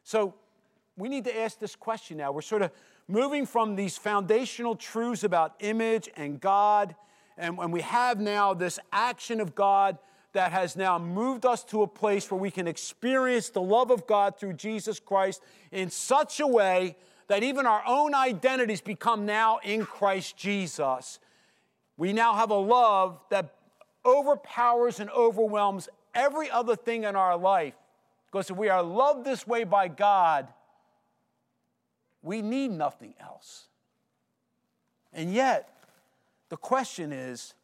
So, 0.08 0.32
we 0.96 1.10
need 1.10 1.24
to 1.24 1.38
ask 1.38 1.58
this 1.58 1.76
question 1.76 2.16
now. 2.16 2.32
We're 2.32 2.40
sort 2.40 2.62
of 2.62 2.70
moving 3.08 3.44
from 3.44 3.76
these 3.76 3.98
foundational 3.98 4.74
truths 4.74 5.22
about 5.22 5.54
image 5.60 6.08
and 6.16 6.40
God, 6.40 6.96
and, 7.36 7.58
and 7.58 7.70
we 7.70 7.82
have 7.82 8.18
now 8.18 8.54
this 8.54 8.78
action 8.90 9.38
of 9.38 9.54
God 9.54 9.98
that 10.32 10.50
has 10.50 10.76
now 10.76 10.98
moved 10.98 11.44
us 11.44 11.62
to 11.64 11.82
a 11.82 11.86
place 11.86 12.30
where 12.30 12.40
we 12.40 12.50
can 12.50 12.66
experience 12.66 13.50
the 13.50 13.60
love 13.60 13.90
of 13.90 14.06
God 14.06 14.38
through 14.38 14.54
Jesus 14.54 14.98
Christ 14.98 15.42
in 15.72 15.90
such 15.90 16.40
a 16.40 16.46
way 16.46 16.96
that 17.26 17.42
even 17.42 17.66
our 17.66 17.82
own 17.86 18.14
identities 18.14 18.80
become 18.80 19.26
now 19.26 19.58
in 19.62 19.84
Christ 19.84 20.38
Jesus. 20.38 21.18
We 21.98 22.14
now 22.14 22.32
have 22.32 22.50
a 22.50 22.54
love 22.54 23.20
that 23.28 23.56
overpowers 24.06 25.00
and 25.00 25.10
overwhelms 25.10 25.86
every 26.14 26.50
other 26.50 26.76
thing 26.76 27.04
in 27.04 27.14
our 27.14 27.36
life. 27.36 27.74
Because 28.30 28.50
if 28.50 28.56
we 28.56 28.68
are 28.68 28.82
loved 28.82 29.24
this 29.24 29.46
way 29.46 29.64
by 29.64 29.88
God, 29.88 30.48
we 32.22 32.42
need 32.42 32.70
nothing 32.70 33.14
else. 33.20 33.68
And 35.12 35.32
yet, 35.32 35.70
the 36.48 36.56
question 36.56 37.12
is 37.12 37.54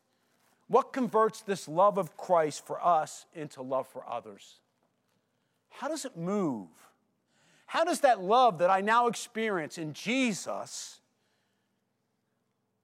what 0.68 0.92
converts 0.92 1.42
this 1.42 1.68
love 1.68 1.98
of 1.98 2.16
Christ 2.16 2.66
for 2.66 2.84
us 2.84 3.26
into 3.34 3.62
love 3.62 3.86
for 3.86 4.02
others? 4.08 4.60
How 5.68 5.88
does 5.88 6.04
it 6.04 6.16
move? 6.16 6.68
How 7.66 7.84
does 7.84 8.00
that 8.00 8.22
love 8.22 8.58
that 8.58 8.70
I 8.70 8.80
now 8.80 9.08
experience 9.08 9.78
in 9.78 9.92
Jesus 9.92 11.00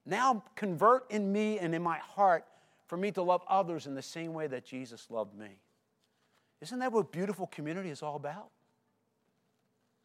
now 0.05 0.43
convert 0.57 1.11
in 1.11 1.33
me 1.33 1.59
and 1.59 1.75
in 1.75 1.83
my 1.83 1.99
heart 1.99 2.45
for 2.87 2.97
me 2.97 3.13
to 3.13 3.23
love 3.23 3.43
others 3.49 3.87
in 3.87 3.95
the 3.95 4.03
same 4.03 4.35
way 4.35 4.47
that 4.49 4.65
Jesus 4.65 5.07
loved 5.11 5.39
me? 5.39 5.61
Isn't 6.61 6.79
that 6.81 6.93
what 6.93 7.11
beautiful 7.11 7.47
community 7.47 7.90
is 7.90 8.02
all 8.02 8.17
about? 8.17 8.49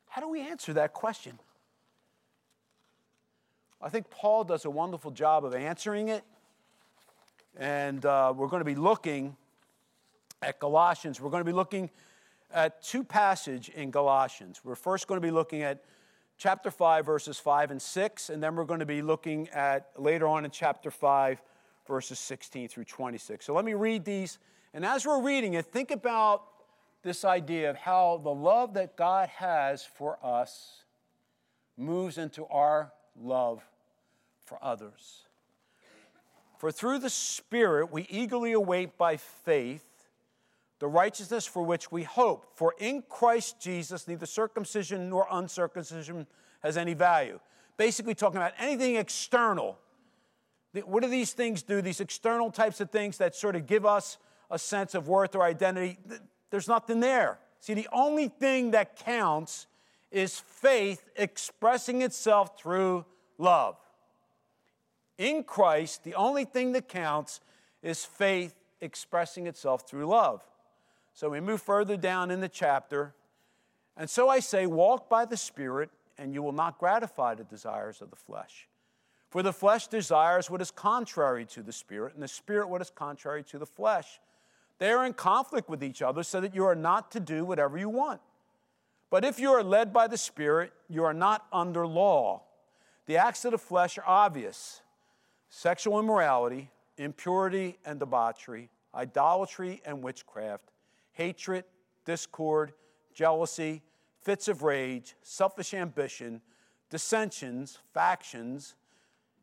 How 0.08 0.22
do 0.22 0.30
we 0.30 0.42
answer 0.42 0.74
that 0.74 0.94
question? 0.94 1.38
I 3.82 3.90
think 3.90 4.10
Paul 4.10 4.46
does 4.46 4.66
a 4.66 4.70
wonderful 4.70 5.12
job 5.12 5.44
of 5.44 5.54
answering 5.54 6.08
it. 6.08 6.24
And 7.58 8.06
uh, 8.06 8.34
we're 8.36 8.48
going 8.48 8.62
to 8.62 8.66
be 8.66 8.76
looking 8.76 9.36
at 10.42 10.60
Galatians. 10.60 11.20
We're 11.20 11.30
going 11.30 11.42
to 11.42 11.50
be 11.50 11.56
looking 11.56 11.90
at 12.54 12.82
two 12.82 13.04
passages 13.04 13.74
in 13.76 13.92
Galatians. 13.92 14.62
We're 14.64 14.76
first 14.76 15.08
going 15.08 15.20
to 15.20 15.26
be 15.26 15.32
looking 15.32 15.62
at 15.62 15.84
chapter 16.38 16.72
5, 16.72 17.06
verses 17.06 17.38
5 17.38 17.72
and 17.72 17.82
6, 17.82 18.30
and 18.30 18.42
then 18.42 18.56
we're 18.56 18.66
going 18.66 18.80
to 18.80 18.86
be 18.86 19.02
looking 19.02 19.50
at 19.50 19.90
later 19.98 20.28
on 20.28 20.46
in 20.46 20.52
chapter 20.52 20.92
5, 20.92 21.42
verses 21.88 22.20
16 22.20 22.68
through 22.68 22.86
26. 22.86 23.46
So 23.46 23.54
let 23.54 23.66
me 23.66 23.74
read 23.74 24.06
these. 24.06 24.38
And 24.76 24.86
as 24.86 25.06
we're 25.06 25.22
reading 25.22 25.54
it, 25.54 25.68
think 25.68 25.90
about 25.90 26.44
this 27.02 27.24
idea 27.24 27.70
of 27.70 27.78
how 27.78 28.20
the 28.22 28.34
love 28.34 28.74
that 28.74 28.98
God 28.98 29.30
has 29.30 29.86
for 29.86 30.20
us 30.22 30.84
moves 31.78 32.18
into 32.18 32.46
our 32.48 32.92
love 33.18 33.64
for 34.44 34.62
others. 34.62 35.24
For 36.58 36.74
through 36.74 37.00
the 37.00 37.10
Spirit 37.10 37.90
we 37.90 38.06
eagerly 38.10 38.52
await 38.52 38.98
by 38.98 39.16
faith 39.16 39.86
the 40.80 40.88
righteousness 40.88 41.46
for 41.48 41.64
which 41.64 41.90
we 41.90 42.04
hope. 42.04 42.46
For 42.56 42.76
in 42.78 43.02
Christ 43.08 43.62
Jesus, 43.62 44.10
neither 44.10 44.26
circumcision 44.26 45.10
nor 45.10 45.26
uncircumcision 45.32 46.28
has 46.60 46.76
any 46.76 46.94
value. 46.94 47.40
Basically, 47.78 48.14
talking 48.14 48.38
about 48.38 48.52
anything 48.60 48.98
external. 48.98 49.78
What 50.84 51.02
do 51.02 51.10
these 51.10 51.32
things 51.32 51.64
do? 51.64 51.82
These 51.82 52.02
external 52.02 52.52
types 52.52 52.82
of 52.82 52.92
things 52.92 53.18
that 53.20 53.36
sort 53.36 53.56
of 53.56 53.68
give 53.68 53.86
us 53.86 54.18
a 54.50 54.60
sense 54.60 54.96
of 54.96 55.08
worth 55.08 55.36
or 55.36 55.44
identity. 55.44 55.98
There's 56.50 56.68
nothing 56.68 57.00
there. 57.00 57.40
See, 57.60 57.74
the 57.74 57.88
only 57.92 58.28
thing 58.28 58.72
that 58.72 58.96
counts 58.96 59.68
is 60.12 60.40
faith 60.40 61.10
expressing 61.16 62.02
itself 62.02 62.60
through 62.60 63.06
love. 63.38 63.78
In 65.18 65.44
Christ, 65.44 66.04
the 66.04 66.16
only 66.16 66.46
thing 66.46 66.74
that 66.74 66.88
counts 66.88 67.42
is 67.82 68.06
faith 68.06 68.56
expressing 68.82 69.48
itself 69.48 69.88
through 69.90 70.06
love. 70.06 70.44
So 71.14 71.30
we 71.30 71.40
move 71.40 71.62
further 71.62 71.98
down 71.98 72.32
in 72.32 72.42
the 72.42 72.50
chapter. 72.50 73.14
And 73.98 74.10
so 74.10 74.28
I 74.28 74.40
say, 74.40 74.66
walk 74.68 75.10
by 75.10 75.26
the 75.26 75.38
Spirit, 75.38 75.90
and 76.18 76.34
you 76.34 76.44
will 76.44 76.52
not 76.52 76.78
gratify 76.78 77.36
the 77.36 77.46
desires 77.46 78.02
of 78.02 78.10
the 78.10 78.16
flesh. 78.16 78.68
For 79.30 79.42
the 79.42 79.54
flesh 79.54 79.88
desires 79.88 80.50
what 80.50 80.62
is 80.62 80.72
contrary 80.72 81.46
to 81.48 81.64
the 81.64 81.72
Spirit, 81.72 82.14
and 82.14 82.24
the 82.24 82.28
Spirit 82.28 82.70
what 82.70 82.82
is 82.82 82.90
contrary 82.90 83.44
to 83.46 83.58
the 83.58 83.66
flesh. 83.66 84.20
They 84.78 84.92
are 84.92 85.06
in 85.06 85.14
conflict 85.14 85.70
with 85.70 85.84
each 85.84 86.02
other, 86.02 86.24
so 86.24 86.42
that 86.42 86.54
you 86.54 86.66
are 86.66 86.76
not 86.76 87.12
to 87.12 87.20
do 87.20 87.46
whatever 87.46 87.78
you 87.78 87.90
want. 87.90 88.22
But 89.10 89.24
if 89.24 89.40
you 89.40 89.52
are 89.52 89.64
led 89.64 89.94
by 89.94 90.08
the 90.08 90.18
Spirit, 90.18 90.74
you 90.90 91.04
are 91.04 91.14
not 91.14 91.46
under 91.54 91.88
law. 91.88 92.44
The 93.06 93.18
acts 93.18 93.46
of 93.46 93.52
the 93.52 93.58
flesh 93.58 93.98
are 93.98 94.04
obvious 94.06 94.82
sexual 95.50 96.00
immorality, 96.00 96.72
impurity 96.98 97.78
and 97.86 98.00
debauchery, 98.00 98.70
idolatry 98.94 99.82
and 99.86 100.02
witchcraft, 100.02 100.72
hatred, 101.14 101.64
discord, 102.04 102.74
jealousy, 103.14 103.84
fits 104.22 104.48
of 104.48 104.64
rage, 104.64 105.16
selfish 105.22 105.74
ambition, 105.74 106.42
dissensions, 106.90 107.80
factions, 107.94 108.76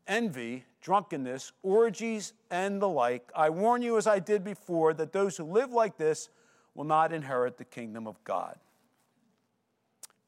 envy, 0.06 0.64
drunkenness, 0.80 1.52
orgies, 1.62 2.32
and 2.50 2.80
the 2.80 2.88
like. 2.88 3.30
I 3.34 3.50
warn 3.50 3.82
you, 3.82 3.96
as 3.96 4.06
I 4.06 4.18
did 4.18 4.44
before, 4.44 4.94
that 4.94 5.12
those 5.12 5.36
who 5.36 5.44
live 5.44 5.72
like 5.72 5.96
this 5.96 6.28
will 6.74 6.84
not 6.84 7.12
inherit 7.12 7.58
the 7.58 7.64
kingdom 7.64 8.06
of 8.06 8.22
God. 8.24 8.58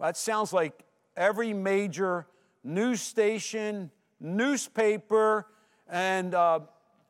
That 0.00 0.16
sounds 0.16 0.52
like 0.52 0.84
every 1.16 1.52
major 1.52 2.26
news 2.62 3.00
station, 3.00 3.90
newspaper, 4.20 5.46
and 5.88 6.34
uh, 6.34 6.60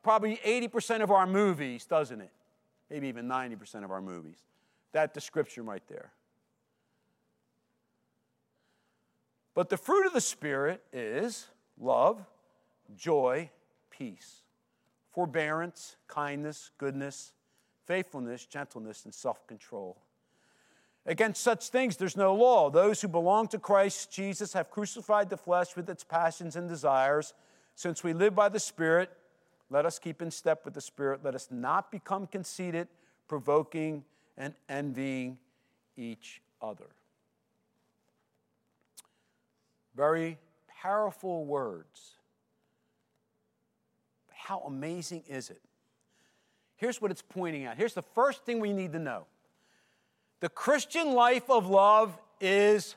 probably 0.03 0.37
80% 0.45 1.01
of 1.01 1.11
our 1.11 1.25
movies, 1.25 1.85
doesn't 1.85 2.21
it? 2.21 2.31
Maybe 2.89 3.07
even 3.07 3.27
90% 3.27 3.83
of 3.83 3.91
our 3.91 4.01
movies. 4.01 4.37
That 4.91 5.13
description 5.13 5.65
right 5.65 5.83
there. 5.87 6.11
But 9.53 9.69
the 9.69 9.77
fruit 9.77 10.05
of 10.05 10.13
the 10.13 10.21
Spirit 10.21 10.83
is 10.93 11.47
love, 11.79 12.23
joy, 12.95 13.49
peace, 13.89 14.41
forbearance, 15.11 15.95
kindness, 16.07 16.71
goodness, 16.77 17.33
faithfulness, 17.85 18.45
gentleness, 18.45 19.05
and 19.05 19.13
self 19.13 19.45
control. 19.47 19.97
Against 21.05 21.43
such 21.43 21.69
things 21.69 21.97
there's 21.97 22.17
no 22.17 22.33
law. 22.33 22.69
Those 22.69 23.01
who 23.01 23.07
belong 23.07 23.47
to 23.49 23.59
Christ 23.59 24.11
Jesus 24.11 24.53
have 24.53 24.71
crucified 24.71 25.29
the 25.29 25.37
flesh 25.37 25.75
with 25.75 25.89
its 25.89 26.03
passions 26.03 26.55
and 26.55 26.67
desires. 26.67 27.33
Since 27.75 28.03
we 28.03 28.13
live 28.13 28.33
by 28.33 28.49
the 28.49 28.59
Spirit, 28.59 29.09
let 29.69 29.85
us 29.85 29.99
keep 29.99 30.21
in 30.21 30.31
step 30.31 30.65
with 30.65 30.73
the 30.73 30.81
Spirit. 30.81 31.21
Let 31.23 31.35
us 31.35 31.49
not 31.51 31.91
become 31.91 32.27
conceited, 32.27 32.87
provoking, 33.27 34.03
and 34.37 34.53
envying 34.67 35.37
each 35.95 36.41
other. 36.61 36.87
Very 39.95 40.37
powerful 40.81 41.45
words. 41.45 42.15
How 44.45 44.59
amazing 44.67 45.23
is 45.27 45.49
it? 45.49 45.59
Here's 46.75 47.01
what 47.01 47.09
it's 47.09 47.23
pointing 47.23 47.65
out. 47.65 47.77
Here's 47.77 47.95
the 47.95 48.03
first 48.03 48.45
thing 48.45 48.59
we 48.59 48.73
need 48.73 48.93
to 48.93 48.99
know 48.99 49.25
the 50.39 50.49
Christian 50.49 51.13
life 51.13 51.49
of 51.49 51.67
love 51.67 52.15
is 52.39 52.95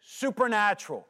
supernatural. 0.00 1.04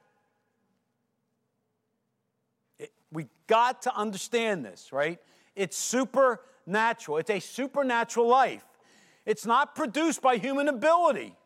We 3.13 3.27
got 3.47 3.83
to 3.83 3.95
understand 3.95 4.65
this, 4.65 4.91
right? 4.91 5.19
It's 5.55 5.77
supernatural. 5.77 7.19
It's 7.19 7.29
a 7.29 7.41
supernatural 7.41 8.27
life. 8.27 8.65
It's 9.27 9.45
not 9.45 9.75
produced 9.75 10.23
by 10.23 10.39
human 10.39 10.69
ability. 10.69 11.37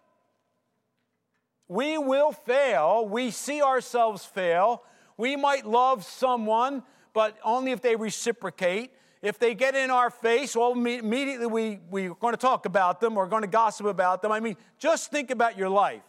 We 1.67 1.99
will 1.99 2.31
fail. 2.31 3.05
We 3.05 3.33
see 3.33 3.63
ourselves 3.63 4.25
fail. 4.25 4.85
We 5.17 5.35
might 5.35 5.67
love 5.67 6.05
someone, 6.05 6.85
but 7.13 7.37
only 7.45 7.73
if 7.73 7.81
they 7.81 7.97
reciprocate. 7.97 8.93
If 9.21 9.39
they 9.39 9.55
get 9.55 9.75
in 9.75 9.91
our 9.91 10.11
face, 10.11 10.55
well, 10.55 10.73
immediately 10.73 11.47
we, 11.47 11.81
we're 11.91 12.15
going 12.15 12.35
to 12.35 12.39
talk 12.39 12.67
about 12.67 13.01
them, 13.01 13.17
we're 13.17 13.27
going 13.27 13.43
to 13.43 13.49
gossip 13.49 13.87
about 13.87 14.23
them. 14.23 14.31
I 14.31 14.39
mean, 14.39 14.57
just 14.79 15.11
think 15.11 15.31
about 15.31 15.59
your 15.59 15.69
life. 15.69 16.03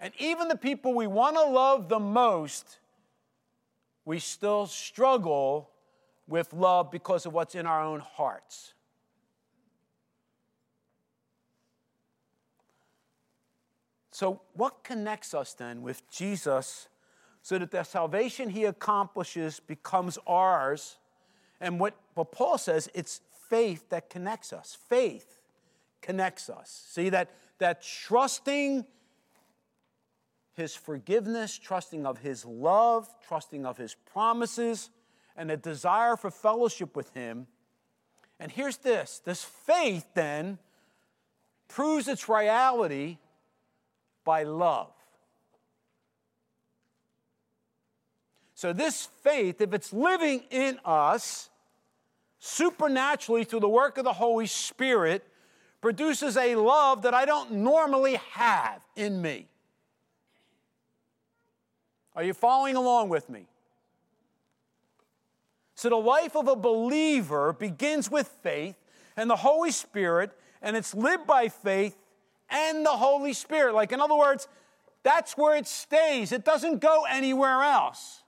And 0.00 0.12
even 0.18 0.48
the 0.48 0.56
people 0.56 0.94
we 0.94 1.06
want 1.06 1.36
to 1.36 1.44
love 1.44 1.88
the 1.88 2.00
most, 2.00 2.80
we 4.04 4.18
still 4.18 4.66
struggle 4.66 5.70
with 6.26 6.52
love 6.52 6.90
because 6.90 7.24
of 7.24 7.32
what's 7.32 7.54
in 7.54 7.66
our 7.66 7.82
own 7.82 8.00
hearts. 8.00 8.74
So, 14.10 14.40
what 14.54 14.82
connects 14.82 15.34
us 15.34 15.52
then 15.52 15.82
with 15.82 16.08
Jesus 16.10 16.88
so 17.46 17.56
that 17.58 17.70
the 17.70 17.84
salvation 17.84 18.50
he 18.50 18.64
accomplishes 18.64 19.60
becomes 19.60 20.18
ours? 20.26 20.96
And 21.60 21.78
what, 21.78 21.94
what 22.14 22.32
Paul 22.32 22.58
says, 22.58 22.90
it's 22.92 23.20
faith 23.48 23.88
that 23.90 24.10
connects 24.10 24.52
us. 24.52 24.76
Faith 24.88 25.38
connects 26.02 26.50
us. 26.50 26.86
See, 26.88 27.08
that, 27.10 27.30
that 27.58 27.82
trusting 27.82 28.84
his 30.54 30.74
forgiveness, 30.74 31.56
trusting 31.56 32.04
of 32.04 32.18
his 32.18 32.44
love, 32.44 33.08
trusting 33.28 33.64
of 33.64 33.76
his 33.76 33.94
promises, 33.94 34.90
and 35.36 35.48
a 35.48 35.56
desire 35.56 36.16
for 36.16 36.32
fellowship 36.32 36.96
with 36.96 37.14
him. 37.14 37.46
And 38.40 38.50
here's 38.50 38.78
this 38.78 39.20
this 39.24 39.44
faith 39.44 40.04
then 40.14 40.58
proves 41.68 42.08
its 42.08 42.28
reality 42.28 43.18
by 44.24 44.42
love. 44.42 44.92
So, 48.56 48.72
this 48.72 49.10
faith, 49.22 49.60
if 49.60 49.74
it's 49.74 49.92
living 49.92 50.42
in 50.50 50.78
us 50.82 51.50
supernaturally 52.38 53.44
through 53.44 53.60
the 53.60 53.68
work 53.68 53.98
of 53.98 54.04
the 54.04 54.14
Holy 54.14 54.46
Spirit, 54.46 55.22
produces 55.82 56.38
a 56.38 56.54
love 56.54 57.02
that 57.02 57.12
I 57.12 57.26
don't 57.26 57.52
normally 57.52 58.18
have 58.32 58.82
in 58.96 59.20
me. 59.20 59.46
Are 62.16 62.24
you 62.24 62.32
following 62.32 62.76
along 62.76 63.10
with 63.10 63.28
me? 63.28 63.44
So, 65.74 65.90
the 65.90 65.96
life 65.96 66.34
of 66.34 66.48
a 66.48 66.56
believer 66.56 67.52
begins 67.52 68.10
with 68.10 68.26
faith 68.42 68.76
and 69.18 69.28
the 69.28 69.36
Holy 69.36 69.70
Spirit, 69.70 70.30
and 70.62 70.78
it's 70.78 70.94
lived 70.94 71.26
by 71.26 71.50
faith 71.50 71.94
and 72.48 72.86
the 72.86 72.96
Holy 72.96 73.34
Spirit. 73.34 73.74
Like, 73.74 73.92
in 73.92 74.00
other 74.00 74.16
words, 74.16 74.48
that's 75.02 75.36
where 75.36 75.58
it 75.58 75.66
stays, 75.66 76.32
it 76.32 76.42
doesn't 76.42 76.78
go 76.78 77.04
anywhere 77.06 77.62
else. 77.62 78.22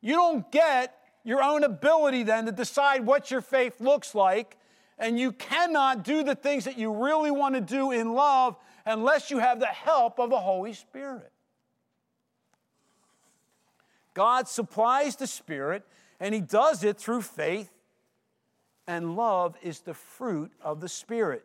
You 0.00 0.14
don't 0.14 0.50
get 0.50 0.96
your 1.24 1.42
own 1.42 1.64
ability 1.64 2.22
then 2.22 2.46
to 2.46 2.52
decide 2.52 3.04
what 3.04 3.30
your 3.30 3.40
faith 3.40 3.80
looks 3.80 4.14
like, 4.14 4.56
and 4.98 5.18
you 5.18 5.32
cannot 5.32 6.04
do 6.04 6.22
the 6.22 6.34
things 6.34 6.64
that 6.64 6.78
you 6.78 6.92
really 6.92 7.30
want 7.30 7.54
to 7.54 7.60
do 7.60 7.90
in 7.90 8.14
love 8.14 8.56
unless 8.86 9.30
you 9.30 9.38
have 9.38 9.60
the 9.60 9.66
help 9.66 10.18
of 10.18 10.30
the 10.30 10.40
Holy 10.40 10.72
Spirit. 10.72 11.30
God 14.14 14.48
supplies 14.48 15.16
the 15.16 15.26
Spirit, 15.26 15.86
and 16.18 16.34
He 16.34 16.40
does 16.40 16.82
it 16.82 16.98
through 16.98 17.22
faith, 17.22 17.70
and 18.86 19.16
love 19.16 19.56
is 19.62 19.80
the 19.80 19.94
fruit 19.94 20.50
of 20.62 20.80
the 20.80 20.88
Spirit. 20.88 21.44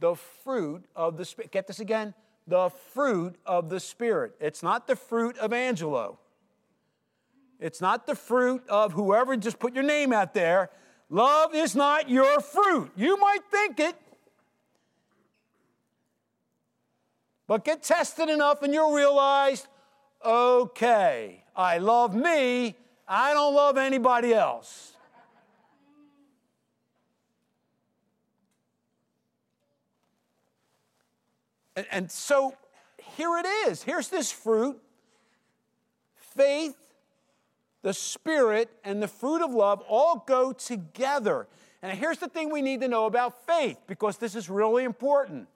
The 0.00 0.14
fruit 0.14 0.84
of 0.96 1.16
the 1.16 1.24
Spirit. 1.24 1.52
Get 1.52 1.66
this 1.66 1.80
again? 1.80 2.14
The 2.46 2.70
fruit 2.92 3.36
of 3.46 3.68
the 3.68 3.80
Spirit. 3.80 4.34
It's 4.40 4.62
not 4.62 4.86
the 4.86 4.96
fruit 4.96 5.38
of 5.38 5.52
Angelo. 5.52 6.18
It's 7.60 7.80
not 7.80 8.06
the 8.06 8.14
fruit 8.14 8.62
of 8.68 8.92
whoever 8.92 9.36
just 9.36 9.58
put 9.58 9.74
your 9.74 9.84
name 9.84 10.12
out 10.12 10.34
there. 10.34 10.70
Love 11.08 11.54
is 11.54 11.74
not 11.74 12.08
your 12.08 12.40
fruit. 12.40 12.90
You 12.96 13.16
might 13.18 13.44
think 13.50 13.80
it, 13.80 13.94
but 17.46 17.64
get 17.64 17.82
tested 17.82 18.28
enough 18.28 18.62
and 18.62 18.72
you'll 18.72 18.92
realize 18.92 19.66
okay, 20.24 21.44
I 21.54 21.78
love 21.78 22.14
me, 22.14 22.74
I 23.06 23.34
don't 23.34 23.54
love 23.54 23.76
anybody 23.76 24.32
else. 24.32 24.94
And, 31.90 32.10
so 32.10 32.54
here 32.98 33.36
it 33.36 33.46
is. 33.68 33.82
Here's 33.82 34.08
this 34.08 34.30
fruit 34.30 34.80
faith, 36.14 36.76
the 37.84 37.92
Spirit, 37.92 38.70
and 38.82 39.02
the 39.02 39.06
fruit 39.06 39.42
of 39.42 39.52
love 39.52 39.82
all 39.86 40.24
go 40.26 40.54
together. 40.54 41.46
And 41.82 41.96
here's 41.96 42.16
the 42.16 42.28
thing 42.28 42.50
we 42.50 42.62
need 42.62 42.80
to 42.80 42.88
know 42.88 43.04
about 43.04 43.46
faith 43.46 43.76
because 43.86 44.16
this 44.16 44.34
is 44.34 44.48
really 44.48 44.84
important. 44.84 45.48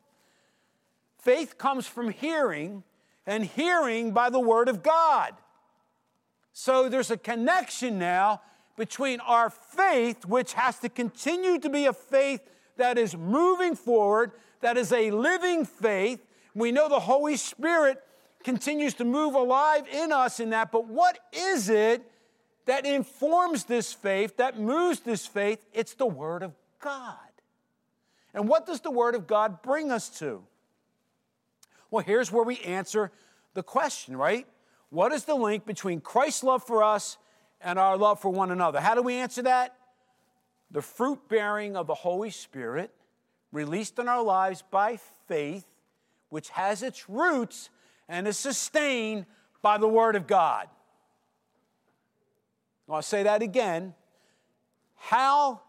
Faith 1.19 1.57
comes 1.57 1.87
from 1.87 2.11
hearing, 2.11 2.85
and 3.27 3.47
hearing 3.47 4.13
by 4.13 4.29
the 4.29 4.39
Word 4.39 4.69
of 4.69 4.83
God. 4.83 5.33
So 6.53 6.91
there's 6.91 7.11
a 7.11 7.17
connection 7.17 7.99
now 7.99 8.43
between 8.77 9.21
our 9.21 9.49
faith, 9.49 10.27
which 10.27 10.53
has 10.53 10.79
to 10.81 10.91
continue 10.91 11.59
to 11.59 11.71
be 11.71 11.87
a 11.87 11.95
faith 11.95 12.43
that 12.77 12.99
is 12.99 13.17
moving 13.17 13.75
forward, 13.75 14.33
that 14.61 14.77
is 14.77 14.93
a 14.93 15.11
living 15.13 15.65
faith. 15.65 16.27
We 16.55 16.73
know 16.73 16.91
the 16.91 17.01
Holy 17.01 17.39
Spirit 17.39 18.03
continues 18.45 18.93
to 18.95 19.07
move 19.07 19.35
alive 19.35 19.87
in 19.91 20.13
us 20.13 20.41
in 20.41 20.51
that, 20.51 20.71
but 20.71 20.87
what 20.87 21.19
is 21.33 21.71
it 21.71 22.03
that 22.69 22.85
informs 22.85 23.65
this 23.65 23.95
faith, 23.95 24.37
that 24.37 24.59
moves 24.59 25.01
this 25.01 25.27
faith? 25.27 25.65
It's 25.73 25.95
the 25.95 26.07
Word 26.07 26.43
of 26.43 26.53
God. 26.81 27.17
And 28.35 28.47
what 28.47 28.67
does 28.67 28.83
the 28.83 28.91
Word 28.91 29.15
of 29.15 29.27
God 29.27 29.63
bring 29.63 29.91
us 29.91 30.11
to? 30.19 30.43
Well, 31.91 32.05
here's 32.05 32.31
where 32.31 32.45
we 32.45 32.59
answer 32.59 33.11
the 33.55 33.63
question, 33.63 34.19
right? 34.19 34.47
What 34.91 35.13
is 35.13 35.25
the 35.25 35.35
link 35.35 35.65
between 35.65 36.03
Christ's 36.03 36.45
love 36.45 36.63
for 36.63 36.83
us 36.85 37.17
and 37.63 37.79
our 37.79 37.97
love 37.97 38.21
for 38.21 38.29
one 38.29 38.51
another? 38.51 38.81
How 38.81 38.95
do 38.95 39.01
we 39.01 39.15
answer 39.15 39.41
that? 39.43 39.75
The 40.71 40.83
fruit 40.83 41.27
bearing 41.27 41.75
of 41.75 41.87
the 41.87 41.95
Holy 41.95 42.31
Spirit 42.31 42.91
released 43.51 43.99
in 43.99 44.09
our 44.09 44.23
lives 44.23 44.63
by 44.71 44.99
faith, 45.27 45.65
which 46.29 46.51
has 46.51 46.83
its 46.83 47.09
roots 47.09 47.71
and 48.11 48.29
is 48.29 48.37
sustained 48.37 49.25
by 49.63 49.79
the 49.79 49.89
Word 49.89 50.17
of 50.17 50.27
God. 50.27 50.69
I'll 52.91 53.03
say 53.03 53.23
that 53.25 53.43
again. 53.43 53.95
How 54.97 55.61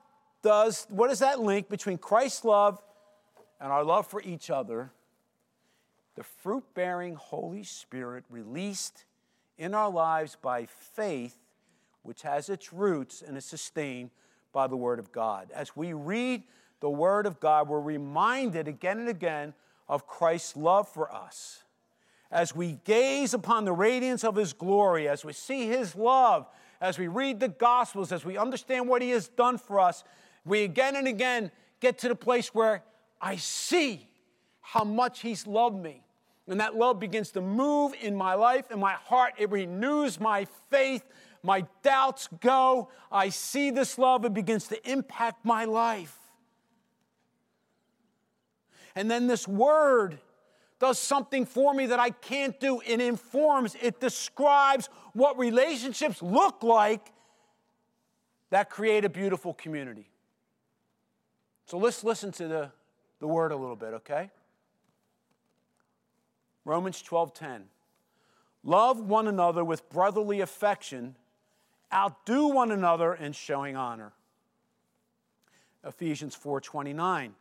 does, 0.42 0.88
what 0.90 1.12
is 1.12 1.20
that 1.20 1.40
link 1.40 1.70
between 1.70 1.98
Christ's 1.98 2.46
love 2.46 2.82
and 3.60 3.72
our 3.72 3.84
love 3.84 4.08
for 4.08 4.22
each 4.22 4.50
other? 4.50 4.92
the 6.20 6.24
fruit 6.26 6.66
bearing 6.74 7.16
Holy 7.16 7.64
Spirit 7.64 8.26
released 8.30 9.06
in 9.58 9.74
our 9.74 9.90
lives 9.90 10.36
by 10.42 10.66
faith, 10.66 11.38
which 12.04 12.24
has 12.24 12.50
its 12.50 12.74
roots 12.74 13.24
and 13.26 13.38
is 13.38 13.46
sustained 13.46 14.10
by 14.52 14.68
the 14.68 14.76
Word 14.76 15.00
of 15.00 15.14
God. 15.14 15.50
As 15.56 15.78
we 15.78 15.94
read 15.94 16.44
the 16.82 16.90
Word 16.90 17.26
of 17.26 17.40
God, 17.40 17.70
we're 17.70 17.80
reminded 17.80 18.68
again 18.68 19.00
and 19.00 19.08
again 19.08 19.54
of 19.88 20.08
Christ's 20.08 20.58
love 20.58 20.90
for 20.90 21.10
us. 21.10 21.64
As 22.30 22.54
we 22.54 22.80
gaze 22.84 23.34
upon 23.34 23.64
the 23.64 23.72
radiance 23.72 24.26
of 24.26 24.36
His 24.36 24.52
glory, 24.52 25.08
as 25.08 25.24
we 25.24 25.32
see 25.32 25.68
His 25.68 25.96
love, 25.96 26.48
as 26.82 26.98
we 26.98 27.08
read 27.08 27.40
the 27.40 27.50
Gospels, 27.50 28.12
as 28.12 28.24
we 28.24 28.38
understand 28.38 28.88
what 28.88 29.02
He 29.02 29.10
has 29.12 29.28
done 29.28 29.58
for 29.58 29.80
us, 29.80 30.04
we 30.46 30.64
again 30.64 30.96
and 30.96 31.08
again 31.08 31.52
get 31.80 31.98
to 32.00 32.08
the 32.08 32.16
place 32.16 32.54
where 32.54 32.84
I 33.22 33.36
see 33.36 34.08
how 34.62 34.84
much 34.84 35.22
He's 35.22 35.46
loved 35.46 35.82
me 35.82 36.04
and 36.50 36.60
that 36.60 36.76
love 36.76 37.00
begins 37.00 37.32
to 37.32 37.42
move 37.42 37.94
in 38.02 38.16
my 38.16 38.34
life, 38.34 38.72
in 38.72 38.80
my 38.80 38.94
heart. 38.94 39.36
It 39.38 39.52
renews 39.52 40.20
my 40.20 40.48
faith. 40.72 41.04
My 41.44 41.66
doubts 41.84 42.28
go. 42.42 42.90
I 43.12 43.30
see 43.30 43.70
this 43.70 43.98
love. 44.00 44.26
It 44.26 44.34
begins 44.34 44.68
to 44.70 44.92
impact 44.92 45.46
my 45.46 45.66
life. 45.66 46.18
And 48.96 49.10
then 49.10 49.28
this 49.28 49.48
word 49.48 50.20
does 50.80 50.98
something 50.98 51.46
for 51.46 51.74
me 51.74 51.88
that 51.88 52.00
I 52.00 52.10
can't 52.10 52.58
do. 52.60 52.82
It 52.86 53.02
informs, 53.02 53.76
it 53.82 54.00
describes 54.00 54.90
what 55.14 55.38
relationships 55.38 56.22
look 56.22 56.64
like 56.64 57.12
that 58.50 58.70
create 58.70 59.06
a 59.06 59.10
beautiful 59.10 59.54
community. 59.54 60.10
So 61.66 61.78
let's 61.78 62.04
listen 62.04 62.32
to 62.34 62.48
the, 62.48 62.72
the 63.20 63.28
word 63.28 63.52
a 63.52 63.56
little 63.56 63.76
bit, 63.76 63.94
okay? 63.96 64.32
Romans 66.66 67.04
12:10. 67.04 67.64
Love 68.64 69.00
one 69.00 69.28
another 69.28 69.64
with 69.64 69.88
brotherly 69.90 70.42
affection, 70.42 71.16
outdo 71.94 72.48
one 72.48 72.72
another 72.72 73.14
in 73.14 73.32
showing 73.32 73.76
honor. 73.76 74.14
Ephesians 75.84 76.36
4:29. 76.36 77.32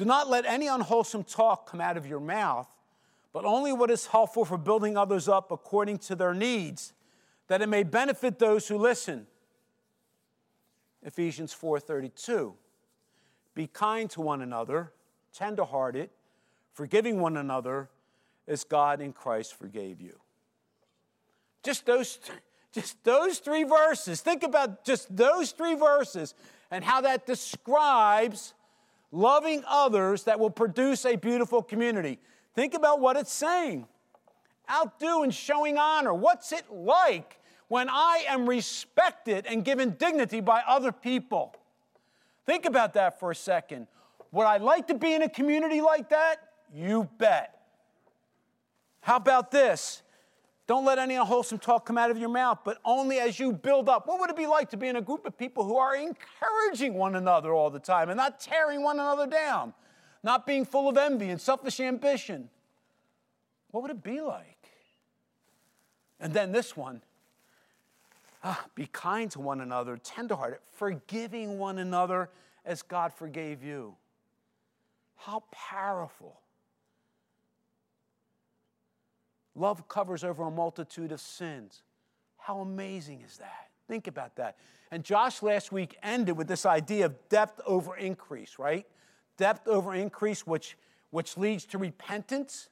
Do 0.00 0.06
not 0.06 0.30
let 0.30 0.46
any 0.46 0.66
unwholesome 0.66 1.24
talk 1.24 1.70
come 1.70 1.78
out 1.78 1.98
of 1.98 2.06
your 2.06 2.20
mouth, 2.20 2.66
but 3.34 3.44
only 3.44 3.70
what 3.70 3.90
is 3.90 4.06
helpful 4.06 4.46
for 4.46 4.56
building 4.56 4.96
others 4.96 5.28
up 5.28 5.50
according 5.50 5.98
to 5.98 6.14
their 6.14 6.32
needs, 6.32 6.94
that 7.48 7.60
it 7.60 7.68
may 7.68 7.82
benefit 7.82 8.38
those 8.38 8.66
who 8.66 8.78
listen. 8.78 9.26
Ephesians 11.02 11.52
4:32. 11.52 12.56
Be 13.52 13.66
kind 13.66 14.08
to 14.12 14.22
one 14.22 14.40
another, 14.40 14.94
tenderhearted, 15.34 16.08
forgiving 16.72 17.20
one 17.20 17.36
another 17.36 17.90
as 18.48 18.64
God 18.64 19.02
in 19.02 19.12
Christ 19.12 19.52
forgave 19.52 20.00
you. 20.00 20.18
Just 21.62 21.84
those, 21.84 22.18
just 22.72 23.04
those 23.04 23.38
three 23.38 23.64
verses. 23.64 24.22
Think 24.22 24.44
about 24.44 24.82
just 24.82 25.14
those 25.14 25.52
three 25.52 25.74
verses 25.74 26.34
and 26.70 26.84
how 26.84 27.02
that 27.02 27.26
describes 27.26 28.54
loving 29.12 29.62
others 29.66 30.24
that 30.24 30.38
will 30.38 30.50
produce 30.50 31.04
a 31.04 31.16
beautiful 31.16 31.62
community. 31.62 32.18
Think 32.54 32.74
about 32.74 33.00
what 33.00 33.16
it's 33.16 33.32
saying. 33.32 33.86
Outdo 34.70 35.22
and 35.22 35.34
showing 35.34 35.78
honor. 35.78 36.14
What's 36.14 36.52
it 36.52 36.64
like 36.70 37.38
when 37.68 37.88
I 37.88 38.24
am 38.28 38.48
respected 38.48 39.46
and 39.46 39.64
given 39.64 39.96
dignity 39.98 40.40
by 40.40 40.62
other 40.66 40.92
people? 40.92 41.54
Think 42.46 42.64
about 42.64 42.94
that 42.94 43.18
for 43.18 43.30
a 43.30 43.34
second. 43.34 43.86
Would 44.32 44.44
I 44.44 44.58
like 44.58 44.86
to 44.88 44.94
be 44.94 45.14
in 45.14 45.22
a 45.22 45.28
community 45.28 45.80
like 45.80 46.10
that? 46.10 46.36
You 46.72 47.08
bet. 47.18 47.60
How 49.00 49.16
about 49.16 49.50
this? 49.50 50.02
Don't 50.70 50.84
let 50.84 51.00
any 51.00 51.16
unwholesome 51.16 51.58
talk 51.58 51.84
come 51.84 51.98
out 51.98 52.12
of 52.12 52.16
your 52.16 52.28
mouth, 52.28 52.60
but 52.64 52.78
only 52.84 53.18
as 53.18 53.40
you 53.40 53.50
build 53.50 53.88
up. 53.88 54.06
What 54.06 54.20
would 54.20 54.30
it 54.30 54.36
be 54.36 54.46
like 54.46 54.70
to 54.70 54.76
be 54.76 54.86
in 54.86 54.94
a 54.94 55.00
group 55.00 55.26
of 55.26 55.36
people 55.36 55.64
who 55.64 55.76
are 55.76 55.96
encouraging 55.96 56.94
one 56.94 57.16
another 57.16 57.52
all 57.52 57.70
the 57.70 57.80
time 57.80 58.08
and 58.08 58.16
not 58.16 58.38
tearing 58.38 58.80
one 58.80 59.00
another 59.00 59.26
down, 59.26 59.74
not 60.22 60.46
being 60.46 60.64
full 60.64 60.88
of 60.88 60.96
envy 60.96 61.30
and 61.30 61.40
selfish 61.40 61.80
ambition? 61.80 62.48
What 63.72 63.82
would 63.82 63.90
it 63.90 64.04
be 64.04 64.20
like? 64.20 64.70
And 66.20 66.32
then 66.32 66.52
this 66.52 66.76
one 66.76 67.02
ah, 68.44 68.64
be 68.76 68.86
kind 68.92 69.28
to 69.32 69.40
one 69.40 69.62
another, 69.62 69.96
tenderhearted, 69.96 70.60
forgiving 70.76 71.58
one 71.58 71.78
another 71.78 72.30
as 72.64 72.82
God 72.82 73.12
forgave 73.12 73.64
you. 73.64 73.96
How 75.16 75.42
powerful. 75.50 76.38
Love 79.54 79.88
covers 79.88 80.24
over 80.24 80.44
a 80.44 80.50
multitude 80.50 81.12
of 81.12 81.20
sins. 81.20 81.82
How 82.38 82.60
amazing 82.60 83.22
is 83.22 83.38
that? 83.38 83.68
Think 83.88 84.06
about 84.06 84.36
that. 84.36 84.56
And 84.90 85.04
Josh 85.04 85.42
last 85.42 85.72
week 85.72 85.96
ended 86.02 86.36
with 86.36 86.48
this 86.48 86.64
idea 86.64 87.06
of 87.06 87.28
depth 87.28 87.60
over 87.66 87.96
increase, 87.96 88.58
right? 88.58 88.86
Depth 89.36 89.66
over 89.66 89.94
increase, 89.94 90.46
which, 90.46 90.76
which 91.10 91.36
leads 91.36 91.64
to 91.66 91.78
repentance. 91.78 92.68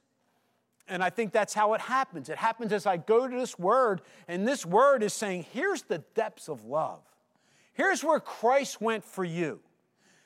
And 0.87 1.03
I 1.03 1.09
think 1.09 1.31
that's 1.31 1.53
how 1.53 1.73
it 1.73 1.81
happens. 1.81 2.29
It 2.29 2.37
happens 2.37 2.71
as 2.71 2.85
I 2.85 2.97
go 2.97 3.27
to 3.27 3.37
this 3.37 3.59
word, 3.59 4.01
and 4.27 4.47
this 4.47 4.65
word 4.65 5.03
is 5.03 5.13
saying, 5.13 5.45
here's 5.51 5.83
the 5.83 5.99
depths 6.15 6.47
of 6.47 6.65
love. 6.65 7.01
Here's 7.73 8.03
where 8.03 8.19
Christ 8.19 8.81
went 8.81 9.05
for 9.05 9.23
you. 9.23 9.59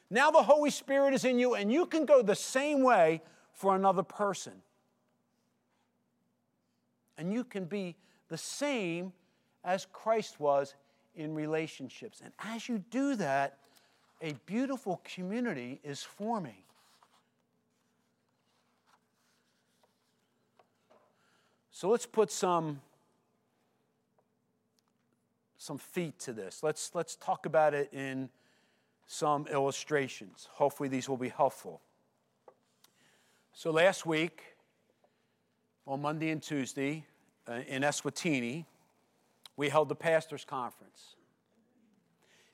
Now 0.09 0.31
the 0.31 0.43
Holy 0.43 0.69
Spirit 0.69 1.13
is 1.13 1.25
in 1.25 1.39
you, 1.39 1.55
and 1.55 1.71
you 1.71 1.85
can 1.85 2.05
go 2.05 2.21
the 2.21 2.35
same 2.35 2.83
way 2.83 3.21
for 3.51 3.75
another 3.75 4.03
person 4.03 4.53
and 7.17 7.33
you 7.33 7.43
can 7.43 7.65
be 7.65 7.95
the 8.29 8.37
same 8.37 9.13
as 9.63 9.87
Christ 9.91 10.39
was 10.39 10.75
in 11.15 11.33
relationships. 11.33 12.21
And 12.23 12.33
as 12.39 12.67
you 12.67 12.83
do 12.89 13.15
that, 13.15 13.57
a 14.21 14.33
beautiful 14.45 15.01
community 15.03 15.79
is 15.83 16.01
forming. 16.01 16.63
So 21.71 21.89
let's 21.89 22.05
put 22.05 22.31
some 22.31 22.81
some 25.57 25.77
feet 25.77 26.19
to 26.19 26.33
this. 26.33 26.61
Let's 26.61 26.91
let's 26.93 27.15
talk 27.15 27.45
about 27.45 27.73
it 27.73 27.89
in 27.91 28.29
some 29.07 29.47
illustrations. 29.47 30.47
Hopefully 30.53 30.89
these 30.89 31.09
will 31.09 31.17
be 31.17 31.29
helpful. 31.29 31.81
So 33.53 33.71
last 33.71 34.05
week 34.05 34.52
on 35.85 36.01
Monday 36.01 36.29
and 36.29 36.41
Tuesday 36.41 37.05
uh, 37.47 37.59
in 37.67 37.81
Eswatini, 37.81 38.65
we 39.57 39.69
held 39.69 39.89
the 39.89 39.95
pastors' 39.95 40.45
conference. 40.45 41.15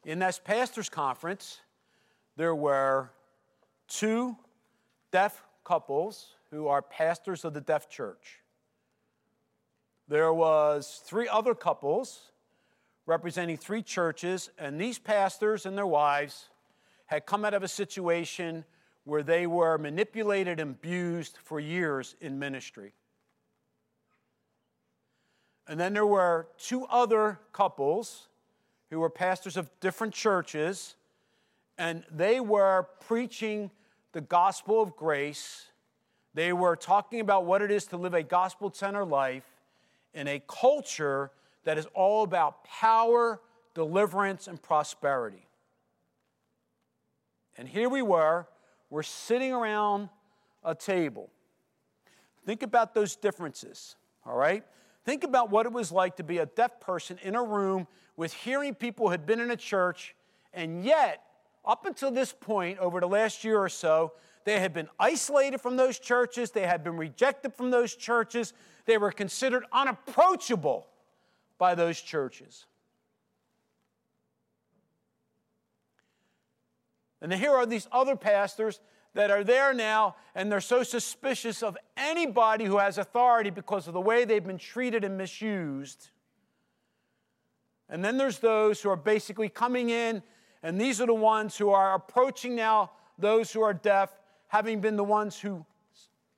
In 0.03 0.19
this 0.19 0.39
pastors' 0.39 0.89
conference, 0.89 1.59
there 2.37 2.55
were 2.55 3.11
two 3.87 4.35
deaf 5.11 5.43
couples 5.63 6.33
who 6.51 6.67
are 6.67 6.81
pastors 6.81 7.45
of 7.45 7.53
the 7.53 7.61
deaf 7.61 7.89
church. 7.89 8.39
There 10.07 10.33
was 10.33 11.01
three 11.05 11.27
other 11.27 11.53
couples 11.53 12.31
representing 13.05 13.57
three 13.57 13.83
churches, 13.83 14.49
and 14.57 14.81
these 14.81 14.97
pastors 14.97 15.65
and 15.65 15.77
their 15.77 15.85
wives 15.85 16.49
had 17.05 17.25
come 17.25 17.45
out 17.45 17.53
of 17.53 17.61
a 17.61 17.67
situation 17.67 18.65
where 19.03 19.23
they 19.23 19.47
were 19.47 19.77
manipulated 19.77 20.59
and 20.59 20.71
abused 20.71 21.37
for 21.43 21.59
years 21.59 22.15
in 22.21 22.39
ministry. 22.39 22.93
And 25.69 25.79
then 25.79 25.93
there 25.93 26.05
were 26.05 26.47
two 26.57 26.85
other 26.85 27.39
couples 27.53 28.27
who 28.89 28.99
were 28.99 29.09
pastors 29.09 29.55
of 29.55 29.69
different 29.79 30.15
churches, 30.15 30.95
and 31.77 32.03
they 32.09 32.39
were 32.39 32.87
preaching 33.01 33.69
the 34.11 34.19
gospel 34.19 34.81
of 34.81 34.95
grace. 34.95 35.67
They 36.33 36.53
were 36.53 36.75
talking 36.75 37.19
about 37.19 37.45
what 37.45 37.61
it 37.61 37.69
is 37.69 37.85
to 37.85 37.97
live 37.97 38.15
a 38.15 38.23
gospel 38.23 38.73
centered 38.73 39.05
life 39.05 39.43
in 40.15 40.27
a 40.27 40.41
culture 40.47 41.29
that 41.65 41.77
is 41.77 41.85
all 41.93 42.23
about 42.23 42.63
power, 42.63 43.39
deliverance, 43.75 44.47
and 44.47 44.59
prosperity. 44.59 45.45
And 47.59 47.69
here 47.69 47.89
we 47.89 48.01
were, 48.01 48.47
we're 48.89 49.03
sitting 49.03 49.53
around 49.53 50.09
a 50.63 50.73
table. 50.73 51.29
Think 52.43 52.63
about 52.63 52.95
those 52.95 53.15
differences, 53.15 53.97
all 54.25 54.35
right? 54.35 54.63
Think 55.09 55.23
about 55.23 55.49
what 55.49 55.65
it 55.65 55.71
was 55.71 55.91
like 55.91 56.17
to 56.17 56.23
be 56.23 56.37
a 56.37 56.45
deaf 56.45 56.79
person 56.79 57.17
in 57.23 57.33
a 57.33 57.41
room 57.41 57.87
with 58.15 58.31
hearing 58.31 58.75
people 58.75 59.07
who 59.07 59.11
had 59.11 59.25
been 59.25 59.39
in 59.39 59.49
a 59.49 59.55
church, 59.55 60.15
and 60.53 60.85
yet, 60.85 61.23
up 61.65 61.87
until 61.87 62.11
this 62.11 62.31
point, 62.31 62.77
over 62.77 62.99
the 62.99 63.07
last 63.07 63.43
year 63.43 63.57
or 63.57 63.69
so, 63.69 64.13
they 64.45 64.59
had 64.59 64.71
been 64.71 64.87
isolated 64.99 65.61
from 65.61 65.77
those 65.77 65.97
churches, 65.97 66.51
they 66.51 66.67
had 66.67 66.83
been 66.83 66.95
rejected 66.95 67.55
from 67.55 67.71
those 67.71 67.95
churches, 67.95 68.53
they 68.85 68.99
were 68.99 69.11
considered 69.11 69.63
unapproachable 69.71 70.85
by 71.57 71.73
those 71.73 71.99
churches. 71.99 72.67
And 77.19 77.33
here 77.33 77.53
are 77.53 77.65
these 77.65 77.87
other 77.91 78.15
pastors 78.15 78.79
that 79.13 79.31
are 79.31 79.43
there 79.43 79.73
now 79.73 80.15
and 80.35 80.51
they're 80.51 80.61
so 80.61 80.83
suspicious 80.83 81.63
of 81.63 81.77
anybody 81.97 82.65
who 82.65 82.77
has 82.77 82.97
authority 82.97 83.49
because 83.49 83.87
of 83.87 83.93
the 83.93 84.01
way 84.01 84.25
they've 84.25 84.45
been 84.45 84.57
treated 84.57 85.03
and 85.03 85.17
misused. 85.17 86.09
And 87.89 88.05
then 88.05 88.17
there's 88.17 88.39
those 88.39 88.81
who 88.81 88.89
are 88.89 88.95
basically 88.95 89.49
coming 89.49 89.89
in, 89.89 90.21
and 90.61 90.79
these 90.79 91.01
are 91.01 91.07
the 91.07 91.13
ones 91.13 91.57
who 91.57 91.71
are 91.71 91.95
approaching 91.95 92.55
now 92.55 92.91
those 93.17 93.51
who 93.51 93.61
are 93.61 93.73
deaf, 93.73 94.11
having 94.47 94.79
been 94.79 94.95
the 94.95 95.03
ones 95.03 95.39
who 95.39 95.65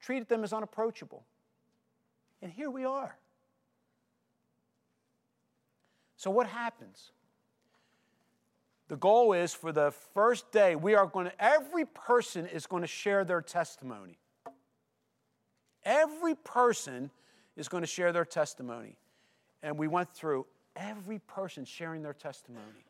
treated 0.01 0.27
them 0.27 0.43
as 0.43 0.53
unapproachable. 0.53 1.23
And 2.41 2.51
here 2.51 2.69
we 2.69 2.85
are. 2.85 3.15
So, 6.15 6.31
what 6.31 6.47
happens? 6.47 7.11
The 8.91 8.97
goal 8.97 9.31
is 9.31 9.53
for 9.53 9.71
the 9.71 9.91
first 10.13 10.51
day, 10.51 10.75
we 10.75 10.95
are 10.95 11.05
going 11.05 11.27
to, 11.27 11.41
every 11.41 11.85
person 11.85 12.45
is 12.45 12.67
going 12.67 12.81
to 12.81 12.87
share 12.87 13.23
their 13.23 13.41
testimony. 13.41 14.17
Every 15.85 16.35
person 16.35 17.09
is 17.55 17.69
going 17.69 17.83
to 17.83 17.87
share 17.87 18.11
their 18.11 18.25
testimony. 18.25 18.97
And 19.63 19.77
we 19.77 19.87
went 19.87 20.13
through 20.13 20.45
every 20.75 21.19
person 21.19 21.63
sharing 21.63 22.01
their 22.01 22.11
testimony. 22.11 22.83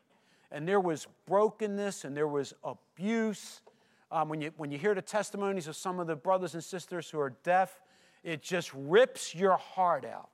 And 0.50 0.66
there 0.66 0.80
was 0.80 1.06
brokenness 1.24 2.04
and 2.04 2.16
there 2.16 2.26
was 2.26 2.52
abuse. 2.64 3.62
Um, 4.10 4.28
when, 4.28 4.40
you, 4.40 4.50
when 4.56 4.72
you 4.72 4.78
hear 4.78 4.96
the 4.96 5.02
testimonies 5.02 5.68
of 5.68 5.76
some 5.76 6.00
of 6.00 6.08
the 6.08 6.16
brothers 6.16 6.54
and 6.54 6.64
sisters 6.64 7.08
who 7.10 7.20
are 7.20 7.34
deaf, 7.44 7.80
it 8.24 8.42
just 8.42 8.72
rips 8.74 9.36
your 9.36 9.56
heart 9.56 10.04
out. 10.04 10.30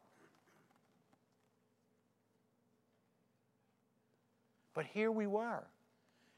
But 4.79 4.87
here 4.95 5.11
we 5.11 5.27
were. 5.27 5.65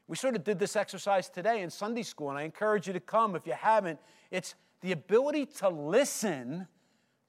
We 0.07 0.17
sort 0.17 0.35
of 0.35 0.43
did 0.43 0.57
this 0.57 0.75
exercise 0.75 1.29
today 1.29 1.61
in 1.61 1.69
Sunday 1.69 2.01
school, 2.01 2.31
and 2.31 2.39
I 2.39 2.41
encourage 2.41 2.87
you 2.87 2.93
to 2.93 2.99
come 2.99 3.35
if 3.35 3.45
you 3.45 3.53
haven't. 3.53 3.99
It's 4.31 4.55
the 4.81 4.93
ability 4.93 5.45
to 5.57 5.69
listen 5.69 6.67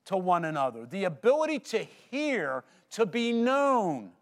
to 0.07 0.17
one 0.17 0.47
another, 0.47 0.87
the 0.87 1.05
ability 1.05 1.59
to 1.59 1.81
hear, 2.11 2.65
to 2.93 3.05
be 3.05 3.31
known. 3.31 4.13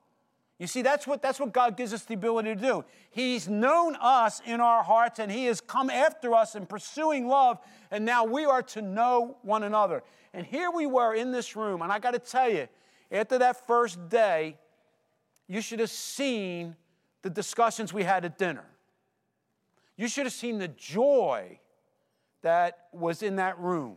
You 0.58 0.66
see, 0.66 0.82
that's 0.82 1.06
what, 1.06 1.22
that's 1.22 1.38
what 1.38 1.52
God 1.52 1.76
gives 1.76 1.94
us 1.94 2.02
the 2.02 2.14
ability 2.14 2.56
to 2.56 2.60
do. 2.60 2.84
He's 3.12 3.48
known 3.48 3.94
us 4.00 4.42
in 4.44 4.60
our 4.60 4.82
hearts, 4.82 5.20
and 5.20 5.30
He 5.30 5.44
has 5.44 5.60
come 5.60 5.90
after 5.90 6.34
us 6.34 6.56
in 6.56 6.66
pursuing 6.66 7.28
love, 7.28 7.60
and 7.92 8.04
now 8.04 8.24
we 8.24 8.46
are 8.46 8.62
to 8.62 8.82
know 8.82 9.36
one 9.42 9.62
another. 9.62 10.02
And 10.34 10.44
here 10.44 10.72
we 10.72 10.86
were 10.86 11.14
in 11.14 11.30
this 11.30 11.54
room, 11.54 11.82
and 11.82 11.92
I 11.92 12.00
got 12.00 12.14
to 12.14 12.18
tell 12.18 12.50
you, 12.50 12.66
after 13.12 13.38
that 13.38 13.64
first 13.64 14.08
day, 14.08 14.56
you 15.50 15.60
should 15.60 15.80
have 15.80 15.90
seen 15.90 16.76
the 17.22 17.30
discussions 17.30 17.92
we 17.92 18.04
had 18.04 18.24
at 18.24 18.38
dinner. 18.38 18.64
You 19.96 20.08
should 20.08 20.24
have 20.26 20.32
seen 20.32 20.58
the 20.58 20.68
joy 20.68 21.60
that 22.42 22.88
was 22.92 23.22
in 23.22 23.36
that 23.36 23.58
room. 23.58 23.96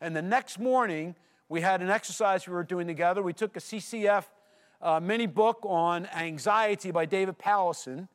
And 0.00 0.14
the 0.14 0.22
next 0.22 0.58
morning, 0.58 1.14
we 1.48 1.60
had 1.60 1.82
an 1.82 1.90
exercise 1.90 2.46
we 2.46 2.52
were 2.52 2.64
doing 2.64 2.86
together. 2.86 3.22
We 3.22 3.32
took 3.32 3.56
a 3.56 3.60
CCF 3.60 4.24
uh, 4.82 5.00
mini 5.00 5.26
book 5.26 5.60
on 5.62 6.06
anxiety 6.06 6.90
by 6.90 7.06
David 7.06 7.38
Powlison. 7.38 8.08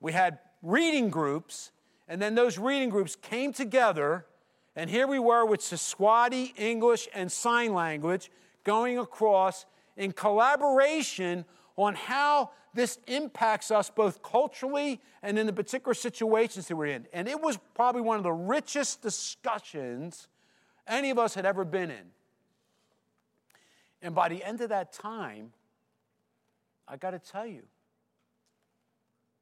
We 0.00 0.12
had 0.12 0.38
reading 0.62 1.08
groups, 1.08 1.72
and 2.08 2.20
then 2.20 2.34
those 2.34 2.58
reading 2.58 2.90
groups 2.90 3.16
came 3.16 3.52
together 3.52 4.26
And 4.76 4.90
here 4.90 5.06
we 5.06 5.18
were 5.18 5.44
with 5.46 5.60
Siswati, 5.60 6.52
English, 6.58 7.08
and 7.14 7.30
sign 7.30 7.74
language 7.74 8.30
going 8.64 8.98
across 8.98 9.66
in 9.96 10.12
collaboration 10.12 11.44
on 11.76 11.94
how 11.94 12.50
this 12.74 12.98
impacts 13.06 13.70
us 13.70 13.90
both 13.90 14.22
culturally 14.22 15.00
and 15.22 15.38
in 15.38 15.46
the 15.46 15.52
particular 15.52 15.94
situations 15.94 16.68
that 16.68 16.76
we're 16.76 16.86
in. 16.86 17.06
And 17.12 17.28
it 17.28 17.40
was 17.40 17.58
probably 17.74 18.00
one 18.02 18.16
of 18.16 18.22
the 18.22 18.32
richest 18.32 19.02
discussions 19.02 20.28
any 20.86 21.10
of 21.10 21.18
us 21.18 21.34
had 21.34 21.46
ever 21.46 21.64
been 21.64 21.90
in. 21.90 22.10
And 24.02 24.14
by 24.14 24.28
the 24.28 24.44
end 24.44 24.60
of 24.60 24.68
that 24.68 24.92
time, 24.92 25.52
I 26.86 26.96
got 26.96 27.12
to 27.12 27.18
tell 27.18 27.46
you, 27.46 27.62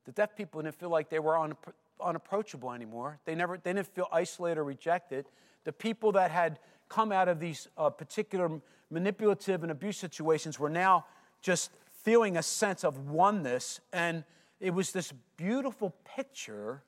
the 0.04 0.12
deaf 0.12 0.36
people 0.36 0.62
didn't 0.62 0.76
feel 0.76 0.90
like 0.90 1.10
they 1.10 1.18
were 1.18 1.34
unappro- 1.34 1.72
unapproachable 2.00 2.72
anymore. 2.72 3.18
They, 3.24 3.34
never, 3.34 3.58
they 3.58 3.72
didn't 3.72 3.88
feel 3.88 4.08
isolated 4.12 4.60
or 4.60 4.64
rejected. 4.64 5.26
The 5.64 5.72
people 5.72 6.12
that 6.12 6.30
had 6.30 6.58
come 6.88 7.12
out 7.12 7.28
of 7.28 7.40
these 7.40 7.68
uh, 7.76 7.90
particular 7.90 8.60
manipulative 8.90 9.62
and 9.62 9.72
abuse 9.72 9.96
situations 9.96 10.58
were 10.58 10.70
now 10.70 11.06
just 11.40 11.70
feeling 12.02 12.36
a 12.36 12.42
sense 12.42 12.84
of 12.84 13.08
oneness. 13.08 13.80
And 13.92 14.24
it 14.60 14.74
was 14.74 14.92
this 14.92 15.12
beautiful 15.36 15.94
picture 16.16 16.82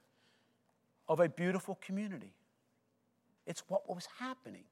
of 1.08 1.20
a 1.20 1.28
beautiful 1.28 1.78
community. 1.80 2.32
It's 3.46 3.62
what 3.68 3.88
was 3.88 4.08
happening. 4.18 4.64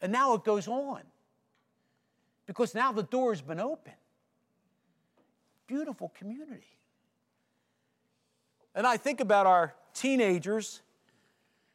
And 0.00 0.12
now 0.12 0.34
it 0.34 0.44
goes 0.44 0.68
on 0.68 1.02
because 2.46 2.74
now 2.74 2.92
the 2.92 3.02
door 3.02 3.32
has 3.32 3.40
been 3.40 3.60
open. 3.60 3.94
Beautiful 5.66 6.12
community. 6.18 6.76
And 8.74 8.86
I 8.86 8.96
think 8.96 9.20
about 9.20 9.46
our 9.46 9.74
teenagers, 9.94 10.82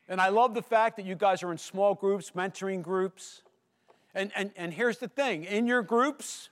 and 0.08 0.20
I 0.20 0.30
love 0.30 0.54
the 0.54 0.62
fact 0.62 0.98
that 0.98 1.06
you 1.06 1.16
guys 1.16 1.44
are 1.44 1.52
in 1.52 1.58
small 1.58 1.96
groups, 1.96 2.32
mentoring 2.36 2.84
groups. 2.84 3.42
And, 4.16 4.32
and, 4.36 4.52
and 4.56 4.74
here's 4.74 4.98
the 4.98 5.08
thing 5.08 5.44
in 5.44 5.68
your 5.68 5.82
groups, 5.82 6.50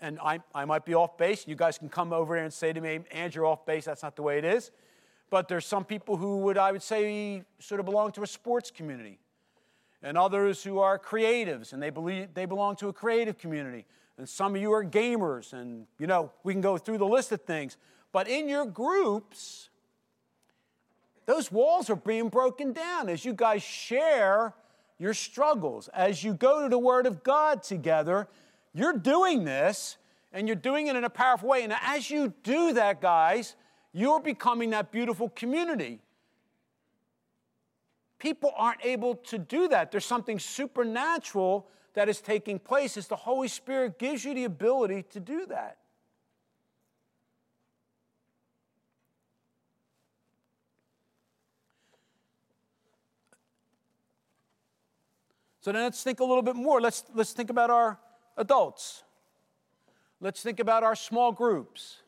and 0.00 0.18
I, 0.20 0.40
I 0.54 0.64
might 0.64 0.84
be 0.84 0.94
off 0.94 1.18
base, 1.18 1.46
you 1.46 1.54
guys 1.54 1.78
can 1.78 1.88
come 1.88 2.12
over 2.12 2.34
here 2.34 2.44
and 2.44 2.52
say 2.52 2.72
to 2.72 2.80
me, 2.80 3.00
Andrew, 3.10 3.46
off 3.46 3.66
base, 3.66 3.84
that's 3.84 4.02
not 4.02 4.16
the 4.16 4.22
way 4.22 4.38
it 4.38 4.44
is. 4.44 4.70
But 5.30 5.48
there's 5.48 5.66
some 5.66 5.84
people 5.84 6.16
who 6.16 6.38
would, 6.38 6.58
I 6.58 6.72
would 6.72 6.82
say, 6.82 7.42
sort 7.58 7.80
of 7.80 7.86
belong 7.86 8.12
to 8.12 8.22
a 8.22 8.26
sports 8.26 8.70
community, 8.70 9.18
and 10.02 10.18
others 10.18 10.62
who 10.62 10.78
are 10.78 10.98
creatives, 10.98 11.72
and 11.72 11.82
they, 11.82 11.90
believe, 11.90 12.34
they 12.34 12.46
belong 12.46 12.76
to 12.76 12.88
a 12.88 12.92
creative 12.92 13.38
community. 13.38 13.86
And 14.18 14.28
some 14.28 14.54
of 14.54 14.60
you 14.60 14.72
are 14.72 14.84
gamers, 14.84 15.52
and 15.52 15.86
you 15.98 16.06
know, 16.06 16.32
we 16.42 16.52
can 16.52 16.60
go 16.60 16.76
through 16.76 16.98
the 16.98 17.06
list 17.06 17.32
of 17.32 17.42
things. 17.42 17.76
But 18.12 18.28
in 18.28 18.48
your 18.48 18.66
groups, 18.66 19.70
those 21.24 21.50
walls 21.50 21.88
are 21.88 21.96
being 21.96 22.28
broken 22.28 22.72
down 22.72 23.08
as 23.08 23.24
you 23.24 23.32
guys 23.32 23.62
share 23.62 24.54
your 25.02 25.14
struggles. 25.14 25.88
As 25.88 26.22
you 26.22 26.32
go 26.32 26.62
to 26.62 26.68
the 26.68 26.78
Word 26.78 27.06
of 27.06 27.24
God 27.24 27.62
together, 27.64 28.28
you're 28.72 28.96
doing 28.96 29.44
this 29.44 29.96
and 30.32 30.46
you're 30.46 30.54
doing 30.54 30.86
it 30.86 30.94
in 30.94 31.02
a 31.02 31.10
powerful 31.10 31.48
way. 31.48 31.64
And 31.64 31.74
as 31.82 32.08
you 32.08 32.32
do 32.44 32.72
that, 32.74 33.00
guys, 33.00 33.56
you're 33.92 34.20
becoming 34.20 34.70
that 34.70 34.92
beautiful 34.92 35.28
community. 35.30 36.00
People 38.20 38.52
aren't 38.56 38.84
able 38.84 39.16
to 39.16 39.38
do 39.38 39.66
that. 39.68 39.90
There's 39.90 40.06
something 40.06 40.38
supernatural 40.38 41.66
that 41.94 42.08
is 42.08 42.20
taking 42.20 42.60
place 42.60 42.96
as 42.96 43.08
the 43.08 43.16
Holy 43.16 43.48
Spirit 43.48 43.98
gives 43.98 44.24
you 44.24 44.34
the 44.34 44.44
ability 44.44 45.02
to 45.10 45.18
do 45.18 45.46
that. 45.46 45.78
So 55.62 55.70
then 55.70 55.82
let's 55.82 56.02
think 56.02 56.18
a 56.18 56.24
little 56.24 56.42
bit 56.42 56.56
more. 56.56 56.80
Let's, 56.80 57.04
let's 57.14 57.32
think 57.32 57.48
about 57.48 57.70
our 57.70 57.96
adults. 58.36 59.04
Let's 60.20 60.42
think 60.42 60.58
about 60.58 60.82
our 60.82 60.96
small 60.96 61.30
groups. 61.30 61.98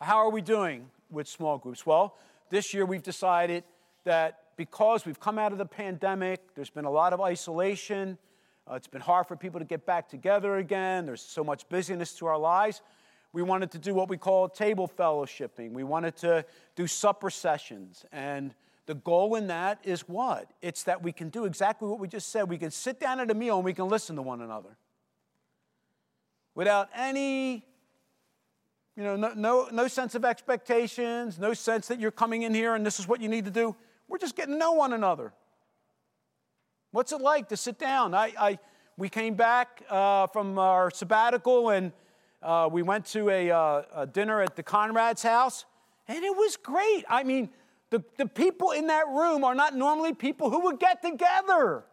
How 0.00 0.16
are 0.16 0.30
we 0.30 0.40
doing 0.40 0.90
with 1.10 1.28
small 1.28 1.58
groups? 1.58 1.84
Well, 1.84 2.16
this 2.48 2.72
year 2.72 2.86
we've 2.86 3.02
decided 3.02 3.64
that 4.04 4.40
because 4.56 5.04
we've 5.04 5.20
come 5.20 5.38
out 5.38 5.52
of 5.52 5.58
the 5.58 5.66
pandemic, 5.66 6.54
there's 6.54 6.70
been 6.70 6.86
a 6.86 6.90
lot 6.90 7.12
of 7.12 7.20
isolation, 7.20 8.16
uh, 8.70 8.74
it's 8.74 8.86
been 8.86 9.02
hard 9.02 9.26
for 9.26 9.36
people 9.36 9.60
to 9.60 9.66
get 9.66 9.84
back 9.84 10.08
together 10.08 10.56
again, 10.56 11.04
there's 11.04 11.20
so 11.20 11.44
much 11.44 11.68
busyness 11.68 12.14
to 12.14 12.26
our 12.26 12.38
lives. 12.38 12.80
We 13.34 13.42
wanted 13.42 13.72
to 13.72 13.78
do 13.78 13.92
what 13.92 14.08
we 14.08 14.16
call 14.16 14.48
table 14.48 14.88
fellowshipping. 14.88 15.72
We 15.72 15.84
wanted 15.84 16.16
to 16.18 16.46
do 16.76 16.86
supper 16.86 17.28
sessions 17.28 18.06
and 18.12 18.54
the 18.86 18.94
goal 18.94 19.34
in 19.34 19.46
that 19.46 19.78
is 19.84 20.02
what? 20.02 20.50
It's 20.60 20.84
that 20.84 21.02
we 21.02 21.12
can 21.12 21.30
do 21.30 21.44
exactly 21.44 21.88
what 21.88 21.98
we 21.98 22.08
just 22.08 22.28
said. 22.28 22.48
We 22.48 22.58
can 22.58 22.70
sit 22.70 23.00
down 23.00 23.20
at 23.20 23.30
a 23.30 23.34
meal 23.34 23.56
and 23.56 23.64
we 23.64 23.72
can 23.72 23.88
listen 23.88 24.16
to 24.16 24.22
one 24.22 24.40
another 24.40 24.76
without 26.54 26.88
any, 26.94 27.64
you 28.96 29.02
know, 29.02 29.16
no, 29.16 29.32
no, 29.34 29.68
no 29.72 29.88
sense 29.88 30.14
of 30.14 30.24
expectations, 30.24 31.38
no 31.38 31.54
sense 31.54 31.88
that 31.88 31.98
you're 31.98 32.10
coming 32.10 32.42
in 32.42 32.54
here 32.54 32.74
and 32.74 32.84
this 32.84 33.00
is 33.00 33.08
what 33.08 33.20
you 33.20 33.28
need 33.28 33.44
to 33.46 33.50
do. 33.50 33.74
We're 34.08 34.18
just 34.18 34.36
getting 34.36 34.54
to 34.54 34.58
know 34.58 34.72
one 34.72 34.92
another. 34.92 35.32
What's 36.90 37.12
it 37.12 37.20
like 37.20 37.48
to 37.48 37.56
sit 37.56 37.78
down? 37.78 38.14
I, 38.14 38.32
I 38.38 38.58
we 38.96 39.08
came 39.08 39.34
back 39.34 39.82
uh, 39.90 40.28
from 40.28 40.58
our 40.58 40.90
sabbatical 40.90 41.70
and 41.70 41.92
uh, 42.42 42.68
we 42.70 42.82
went 42.82 43.06
to 43.06 43.30
a, 43.30 43.50
uh, 43.50 43.82
a 43.96 44.06
dinner 44.06 44.42
at 44.42 44.54
the 44.54 44.62
Conrad's 44.62 45.22
house, 45.22 45.64
and 46.06 46.22
it 46.22 46.36
was 46.36 46.56
great. 46.56 47.04
I 47.08 47.24
mean, 47.24 47.48
the, 47.90 48.02
the 48.18 48.26
people 48.26 48.70
in 48.72 48.88
that 48.88 49.06
room 49.08 49.44
are 49.44 49.54
not 49.54 49.74
normally 49.74 50.14
people 50.14 50.50
who 50.50 50.60
would 50.60 50.80
get 50.80 51.02
together. 51.02 51.84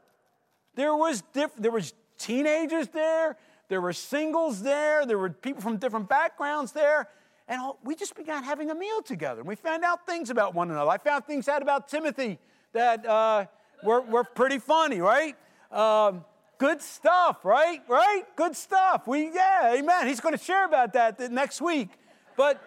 There 0.75 0.95
was, 0.95 1.21
diff, 1.34 1.51
there 1.58 1.71
was 1.71 1.93
teenagers 2.17 2.88
there, 2.89 3.38
there 3.67 3.82
were 3.82 3.93
singles 3.93 4.62
there, 4.62 5.06
there 5.06 5.17
were 5.17 5.30
people 5.30 5.62
from 5.62 5.77
different 5.77 6.10
backgrounds 6.10 6.71
there, 6.71 7.10
and 7.47 7.73
we 7.84 7.95
just 7.95 8.15
began 8.15 8.43
having 8.43 8.69
a 8.69 8.75
meal 8.75 9.01
together. 9.01 9.41
And 9.41 9.47
We 9.47 9.56
found 9.56 9.84
out 9.84 10.06
things 10.06 10.30
about 10.30 10.54
one 10.54 10.71
another. 10.71 10.89
I 10.89 10.97
found 10.97 11.25
things 11.25 11.47
out 11.47 11.62
about 11.62 11.88
Timothy 11.88 12.39
that 12.73 13.06
uh, 13.06 13.45
were, 13.84 14.01
were 14.01 14.23
pretty 14.23 14.60
funny, 14.60 15.01
right? 15.01 15.36
Um, 15.71 16.23
good 16.58 16.82
stuff, 16.82 17.43
right? 17.43 17.82
Right? 17.88 18.23
Good 18.36 18.56
stuff. 18.56 19.08
We, 19.08 19.34
yeah, 19.34 19.75
amen. 19.75 20.08
He's 20.08 20.21
going 20.21 20.38
to 20.38 20.43
share 20.43 20.65
about 20.65 20.93
that 20.93 21.19
next 21.32 21.62
week. 21.62 21.89
But, 22.38 22.62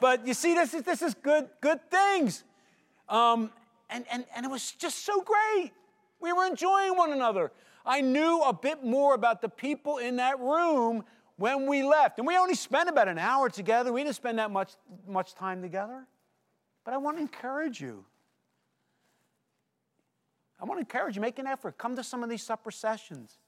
but 0.00 0.26
you 0.26 0.34
see, 0.34 0.54
this 0.54 0.74
is, 0.74 0.82
this 0.82 1.00
is 1.00 1.14
good, 1.14 1.48
good 1.60 1.80
things. 1.90 2.44
Um, 3.10 3.50
and, 3.90 4.04
and, 4.10 4.24
and 4.34 4.46
it 4.46 4.50
was 4.50 4.72
just 4.72 5.04
so 5.04 5.20
great. 5.20 5.72
We 6.20 6.32
were 6.32 6.46
enjoying 6.46 6.96
one 6.96 7.12
another. 7.12 7.52
I 7.84 8.00
knew 8.00 8.42
a 8.42 8.52
bit 8.52 8.84
more 8.84 9.14
about 9.14 9.42
the 9.42 9.48
people 9.48 9.98
in 9.98 10.16
that 10.16 10.38
room 10.38 11.04
when 11.36 11.66
we 11.66 11.82
left. 11.82 12.18
And 12.18 12.26
we 12.26 12.36
only 12.36 12.54
spent 12.54 12.88
about 12.88 13.08
an 13.08 13.18
hour 13.18 13.48
together. 13.48 13.92
We 13.92 14.02
didn't 14.04 14.16
spend 14.16 14.38
that 14.38 14.50
much, 14.50 14.72
much 15.08 15.34
time 15.34 15.60
together. 15.60 16.06
But 16.84 16.94
I 16.94 16.98
want 16.98 17.16
to 17.16 17.22
encourage 17.22 17.80
you. 17.80 18.04
I 20.60 20.66
want 20.66 20.76
to 20.76 20.80
encourage 20.80 21.16
you, 21.16 21.22
make 21.22 21.38
an 21.38 21.46
effort. 21.46 21.78
Come 21.78 21.96
to 21.96 22.04
some 22.04 22.22
of 22.22 22.28
these 22.28 22.42
supper 22.42 22.70
sessions. 22.70 23.38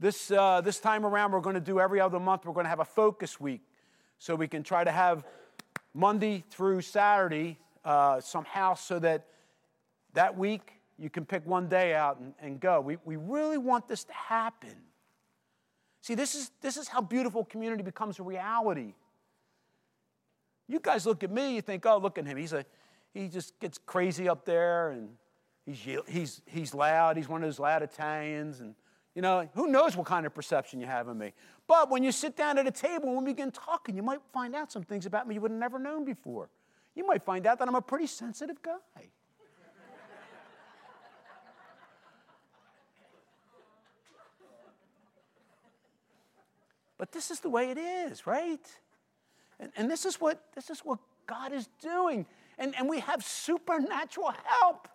This, 0.00 0.30
uh, 0.30 0.62
this 0.62 0.80
time 0.80 1.04
around, 1.04 1.32
we're 1.32 1.40
going 1.40 1.54
to 1.54 1.60
do 1.60 1.78
every 1.78 2.00
other 2.00 2.18
month, 2.18 2.46
we're 2.46 2.54
going 2.54 2.64
to 2.64 2.70
have 2.70 2.80
a 2.80 2.84
focus 2.84 3.38
week. 3.38 3.60
So 4.18 4.34
we 4.34 4.48
can 4.48 4.62
try 4.62 4.82
to 4.82 4.90
have 4.90 5.24
Monday 5.94 6.42
through 6.50 6.80
Saturday 6.80 7.58
uh, 7.84 8.20
somehow 8.20 8.74
so 8.74 8.98
that 8.98 9.26
that 10.14 10.36
week 10.36 10.80
you 10.98 11.10
can 11.10 11.24
pick 11.24 11.46
one 11.46 11.68
day 11.68 11.94
out 11.94 12.18
and, 12.20 12.34
and 12.40 12.60
go. 12.60 12.80
We, 12.80 12.96
we 13.04 13.16
really 13.16 13.58
want 13.58 13.88
this 13.88 14.04
to 14.04 14.12
happen. 14.12 14.74
See, 16.00 16.14
this 16.14 16.34
is, 16.34 16.50
this 16.60 16.76
is 16.76 16.88
how 16.88 17.00
beautiful 17.00 17.44
community 17.44 17.82
becomes 17.82 18.18
a 18.18 18.22
reality. 18.22 18.94
You 20.68 20.80
guys 20.80 21.06
look 21.06 21.22
at 21.22 21.30
me, 21.30 21.54
you 21.54 21.60
think, 21.60 21.86
oh, 21.86 21.98
look 21.98 22.18
at 22.18 22.26
him. 22.26 22.36
He's 22.36 22.52
a, 22.52 22.64
he 23.14 23.28
just 23.28 23.58
gets 23.60 23.78
crazy 23.78 24.28
up 24.28 24.44
there 24.44 24.90
and 24.90 25.10
he's, 25.66 25.98
he's, 26.08 26.42
he's 26.46 26.74
loud. 26.74 27.16
He's 27.16 27.28
one 27.28 27.42
of 27.42 27.46
those 27.46 27.58
loud 27.58 27.82
Italians. 27.82 28.60
And, 28.60 28.74
you 29.14 29.22
know, 29.22 29.48
who 29.54 29.68
knows 29.68 29.96
what 29.96 30.06
kind 30.06 30.24
of 30.26 30.34
perception 30.34 30.80
you 30.80 30.86
have 30.86 31.08
of 31.08 31.16
me. 31.16 31.32
But 31.66 31.90
when 31.90 32.02
you 32.02 32.12
sit 32.12 32.36
down 32.36 32.58
at 32.58 32.66
a 32.66 32.70
table 32.70 33.08
and 33.08 33.18
we 33.18 33.32
begin 33.32 33.50
talking, 33.50 33.96
you 33.96 34.02
might 34.02 34.20
find 34.32 34.54
out 34.54 34.72
some 34.72 34.82
things 34.82 35.06
about 35.06 35.28
me 35.28 35.34
you 35.34 35.40
would 35.40 35.50
have 35.50 35.60
never 35.60 35.78
known 35.78 36.04
before 36.04 36.48
you 36.94 37.06
might 37.06 37.22
find 37.22 37.46
out 37.46 37.58
that 37.58 37.68
I'm 37.68 37.74
a 37.74 37.82
pretty 37.82 38.06
sensitive 38.06 38.60
guy. 38.62 39.08
but 46.98 47.12
this 47.12 47.30
is 47.30 47.40
the 47.40 47.48
way 47.48 47.70
it 47.70 47.78
is, 47.78 48.26
right? 48.26 48.60
And, 49.58 49.72
and 49.76 49.90
this, 49.90 50.04
is 50.04 50.20
what, 50.20 50.42
this 50.54 50.70
is 50.70 50.80
what 50.80 50.98
God 51.26 51.52
is 51.52 51.68
doing. 51.80 52.26
And, 52.58 52.74
and 52.76 52.88
we 52.88 53.00
have 53.00 53.24
supernatural 53.24 54.32
help 54.44 54.88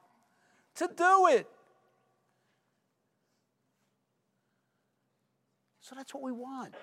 to 0.75 0.89
do 0.95 1.27
it. 1.27 1.47
So 5.81 5.95
that's 5.95 6.13
what 6.13 6.21
we 6.21 6.31
want. 6.31 6.75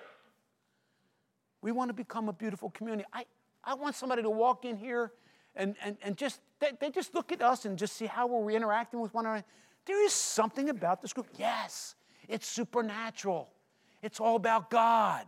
We 1.61 1.71
want 1.71 1.89
to 1.89 1.93
become 1.93 2.27
a 2.27 2.33
beautiful 2.33 2.69
community. 2.71 3.05
I, 3.13 3.25
I 3.65 3.73
want 3.73 3.95
somebody 3.95 4.21
to 4.21 4.29
walk 4.29 4.65
in 4.65 4.77
here 4.77 5.11
and, 5.55 5.75
and, 5.83 5.97
and 6.03 6.17
just 6.17 6.39
they, 6.59 6.71
they 6.79 6.89
just 6.89 7.13
look 7.13 7.31
at 7.31 7.41
us 7.41 7.65
and 7.65 7.77
just 7.77 7.95
see 7.95 8.05
how 8.05 8.27
we're 8.27 8.51
interacting 8.51 8.99
with 9.01 9.13
one 9.13 9.25
another. 9.25 9.43
There 9.85 10.03
is 10.03 10.13
something 10.13 10.69
about 10.69 11.01
this 11.01 11.13
group. 11.13 11.27
Yes, 11.37 11.95
it's 12.27 12.47
supernatural. 12.47 13.49
It's 14.01 14.19
all 14.19 14.35
about 14.35 14.69
God, 14.69 15.25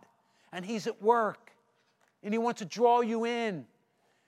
and 0.52 0.66
He's 0.66 0.88
at 0.88 1.02
work, 1.02 1.52
and 2.24 2.34
He 2.34 2.38
wants 2.38 2.60
to 2.60 2.66
draw 2.66 3.02
you 3.02 3.26
in. 3.26 3.66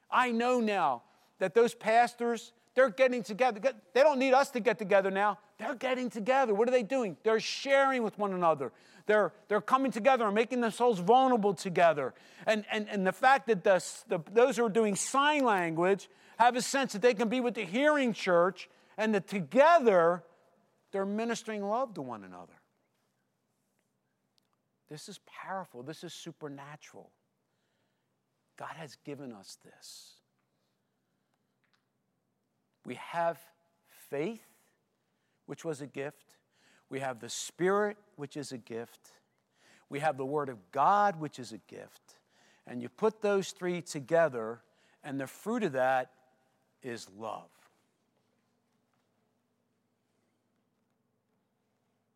I 0.10 0.32
know 0.32 0.60
now 0.60 1.04
that 1.40 1.54
those 1.54 1.76
pastors, 1.76 2.54
they're 2.76 2.90
getting 2.90 3.24
together. 3.24 3.60
They 3.94 4.02
don't 4.02 4.20
need 4.20 4.34
us 4.34 4.50
to 4.52 4.60
get 4.60 4.78
together 4.78 5.12
now. 5.12 5.40
They're 5.60 5.76
getting 5.76 6.10
together. 6.10 6.54
What 6.54 6.68
are 6.68 6.72
they 6.72 6.84
doing? 6.84 7.18
They're 7.24 7.40
sharing 7.40 8.02
with 8.02 8.18
one 8.18 8.34
another. 8.34 8.72
They're, 9.06 9.34
they're 9.48 9.62
coming 9.62 9.92
together 9.92 10.26
and 10.26 10.34
making 10.34 10.62
themselves 10.62 11.00
vulnerable 11.00 11.54
together. 11.54 12.14
And, 12.48 12.64
and, 12.72 12.88
and 12.90 13.06
the 13.06 13.12
fact 13.12 13.48
that 13.48 13.64
the, 13.64 13.84
the, 14.08 14.20
those 14.32 14.58
who 14.58 14.66
are 14.66 14.70
doing 14.70 14.96
sign 14.96 15.44
language 15.44 16.10
have 16.38 16.56
a 16.56 16.62
sense 16.62 16.94
that 16.94 17.02
they 17.02 17.14
can 17.14 17.28
be 17.28 17.42
with 17.42 17.56
the 17.56 17.66
hearing 17.66 18.14
church 18.14 18.70
and 18.98 19.14
that 19.14 19.28
together 19.28 20.24
they're 20.92 21.06
ministering 21.06 21.64
love 21.64 21.94
to 21.96 22.02
one 22.02 22.24
another. 22.24 22.54
This 24.90 25.10
is 25.10 25.20
powerful. 25.26 25.84
This 25.84 26.04
is 26.04 26.14
supernatural. 26.14 27.12
God 28.58 28.76
has 28.76 28.98
given 29.06 29.32
us 29.34 29.58
this. 29.64 30.14
We 32.86 32.96
have 32.96 33.38
faith, 34.10 34.42
which 35.50 35.66
was 35.66 35.82
a 35.82 35.88
gift. 35.88 36.36
We 36.92 37.00
have 37.00 37.20
the 37.20 37.28
Spirit, 37.28 37.98
which 38.18 38.38
is 38.38 38.52
a 38.52 38.58
gift. 38.60 39.10
We 39.90 39.98
have 39.98 40.16
the 40.16 40.26
Word 40.26 40.48
of 40.48 40.60
God, 40.72 41.20
which 41.20 41.40
is 41.40 41.54
a 41.54 41.58
gift. 41.68 42.20
And 42.68 42.84
you 42.84 42.88
put 42.88 43.24
those 43.24 43.50
three 43.50 43.82
together, 43.82 44.62
and 45.04 45.20
the 45.20 45.26
fruit 45.26 45.64
of 45.64 45.72
that 45.72 46.12
is 46.84 47.08
love. 47.18 47.50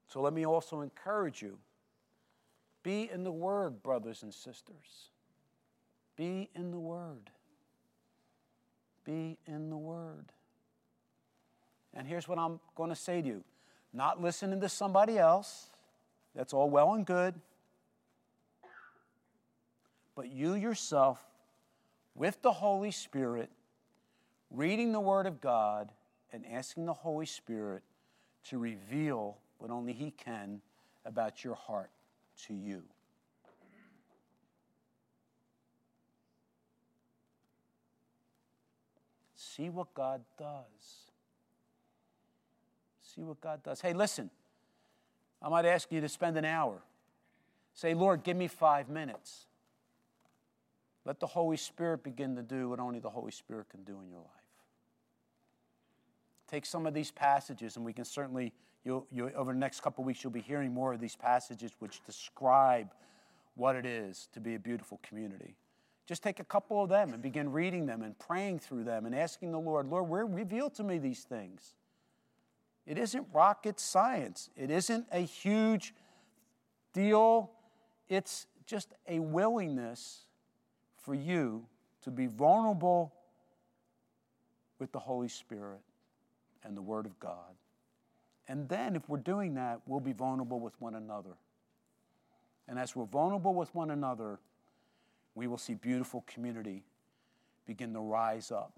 So 0.10 0.22
let 0.22 0.34
me 0.34 0.46
also 0.46 0.82
encourage 0.82 1.42
you 1.42 1.58
be 2.84 3.10
in 3.12 3.24
the 3.24 3.32
Word, 3.32 3.82
brothers 3.82 4.22
and 4.22 4.32
sisters. 4.32 5.10
Be 6.16 6.52
in 6.54 6.70
the 6.70 6.78
Word. 6.78 7.32
Be 9.04 9.40
in 9.48 9.72
the 9.72 9.78
Word. 9.78 10.32
And 11.94 12.08
here's 12.08 12.28
what 12.28 12.40
I'm 12.40 12.60
going 12.76 12.90
to 12.90 12.96
say 12.96 13.22
to 13.22 13.28
you 13.28 13.44
not 13.94 14.20
listening 14.22 14.60
to 14.60 14.70
somebody 14.70 15.20
else, 15.20 15.68
that's 16.36 16.52
all 16.52 16.70
well 16.70 16.94
and 16.94 17.06
good. 17.06 17.36
But 20.16 20.32
you 20.32 20.56
yourself, 20.56 21.24
with 22.16 22.42
the 22.42 22.52
Holy 22.52 22.92
Spirit, 22.92 23.50
reading 24.50 24.92
the 24.92 25.00
Word 25.00 25.28
of 25.28 25.42
God 25.42 25.92
and 26.32 26.44
asking 26.52 26.86
the 26.86 26.94
Holy 26.94 27.26
Spirit 27.26 27.84
to 28.46 28.58
reveal 28.58 29.38
what 29.60 29.72
only 29.72 29.94
He 29.94 30.12
can 30.12 30.62
about 31.06 31.44
your 31.44 31.56
heart 31.56 31.92
to 32.48 32.54
you. 32.54 32.84
See 39.36 39.70
what 39.70 39.94
God 39.94 40.22
does. 40.38 41.03
See 43.14 43.22
what 43.22 43.42
God 43.42 43.62
does. 43.64 43.82
Hey, 43.82 43.94
listen, 43.94 44.30
I 45.42 45.50
might 45.50 45.66
ask 45.66 45.92
you 45.92 46.02
to 46.02 46.10
spend 46.10 46.38
an 46.38 46.46
hour. 46.46 46.82
Say, 47.74 47.94
Lord, 47.94 48.24
give 48.24 48.38
me 48.38 48.48
five 48.48 48.90
minutes. 48.90 49.46
Let 51.06 51.20
the 51.20 51.28
Holy 51.28 51.58
Spirit 51.58 52.04
begin 52.04 52.36
to 52.36 52.42
do 52.42 52.70
what 52.70 52.80
only 52.80 53.00
the 53.00 53.10
Holy 53.10 53.32
Spirit 53.32 53.70
can 53.70 53.84
do 53.84 54.00
in 54.02 54.10
your 54.10 54.20
life. 54.20 54.30
Take 56.48 56.66
some 56.66 56.86
of 56.86 56.94
these 56.94 57.12
passages, 57.12 57.76
and 57.76 57.86
we 57.86 57.94
can 57.94 58.06
certainly, 58.06 58.54
you'll, 58.86 59.06
you'll, 59.12 59.32
over 59.36 59.54
the 59.54 59.60
next 59.60 59.82
couple 59.82 60.04
weeks, 60.04 60.24
you'll 60.24 60.32
be 60.32 60.42
hearing 60.42 60.74
more 60.74 60.94
of 60.94 61.00
these 61.00 61.16
passages 61.16 61.72
which 61.80 62.04
describe 62.06 62.90
what 63.56 63.76
it 63.76 63.86
is 63.86 64.30
to 64.34 64.40
be 64.40 64.56
a 64.56 64.60
beautiful 64.60 65.00
community. 65.04 65.56
Just 66.06 66.24
take 66.24 66.40
a 66.40 66.44
couple 66.44 66.84
of 66.84 66.90
them 66.90 67.14
and 67.14 67.22
begin 67.22 67.52
reading 67.52 67.86
them 67.86 68.02
and 68.02 68.18
praying 68.18 68.60
through 68.60 68.84
them 68.84 69.06
and 69.06 69.16
asking 69.16 69.52
the 69.52 69.60
Lord, 69.60 69.88
Lord, 69.88 70.10
reveal 70.34 70.70
to 70.72 70.84
me 70.84 70.98
these 70.98 71.24
things. 71.24 71.74
It 72.86 72.98
isn't 72.98 73.28
rocket 73.34 73.80
science, 73.80 74.50
it 74.56 74.70
isn't 74.70 75.08
a 75.12 75.20
huge 75.20 75.94
deal. 76.94 77.52
It's 78.10 78.48
just 78.66 78.94
a 79.08 79.20
willingness 79.20 80.26
for 80.98 81.16
you 81.16 81.66
to 82.04 82.12
be 82.12 82.28
vulnerable 82.28 83.14
with 84.80 84.92
the 84.92 85.00
Holy 85.00 85.30
Spirit 85.30 85.80
and 86.64 86.76
the 86.76 86.82
Word 86.82 87.06
of 87.06 87.20
God. 87.20 87.56
And 88.48 88.68
then, 88.68 88.96
if 88.96 89.08
we're 89.08 89.18
doing 89.18 89.54
that, 89.56 89.80
we'll 89.86 90.02
be 90.02 90.12
vulnerable 90.12 90.60
with 90.60 90.80
one 90.82 90.96
another. 90.96 91.36
And 92.68 92.78
as 92.78 92.96
we're 92.96 93.06
vulnerable 93.06 93.54
with 93.54 93.74
one 93.74 93.92
another, 93.92 94.40
we 95.36 95.48
will 95.48 95.58
see 95.58 95.74
beautiful 95.74 96.24
community 96.28 96.84
begin 97.66 97.94
to 97.94 98.00
rise 98.00 98.52
up. 98.52 98.74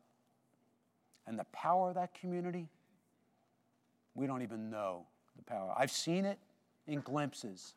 And 1.27 1.37
the 1.39 1.45
power 1.45 1.89
of 1.89 1.95
that 1.95 2.13
community 2.13 2.69
we 4.15 4.25
don't 4.25 4.41
even 4.41 4.69
know 4.69 5.05
the 5.37 5.43
power. 5.43 5.73
I've 5.77 5.91
seen 5.91 6.25
it 6.25 6.39
in 6.87 7.01
glimpses. 7.01 7.75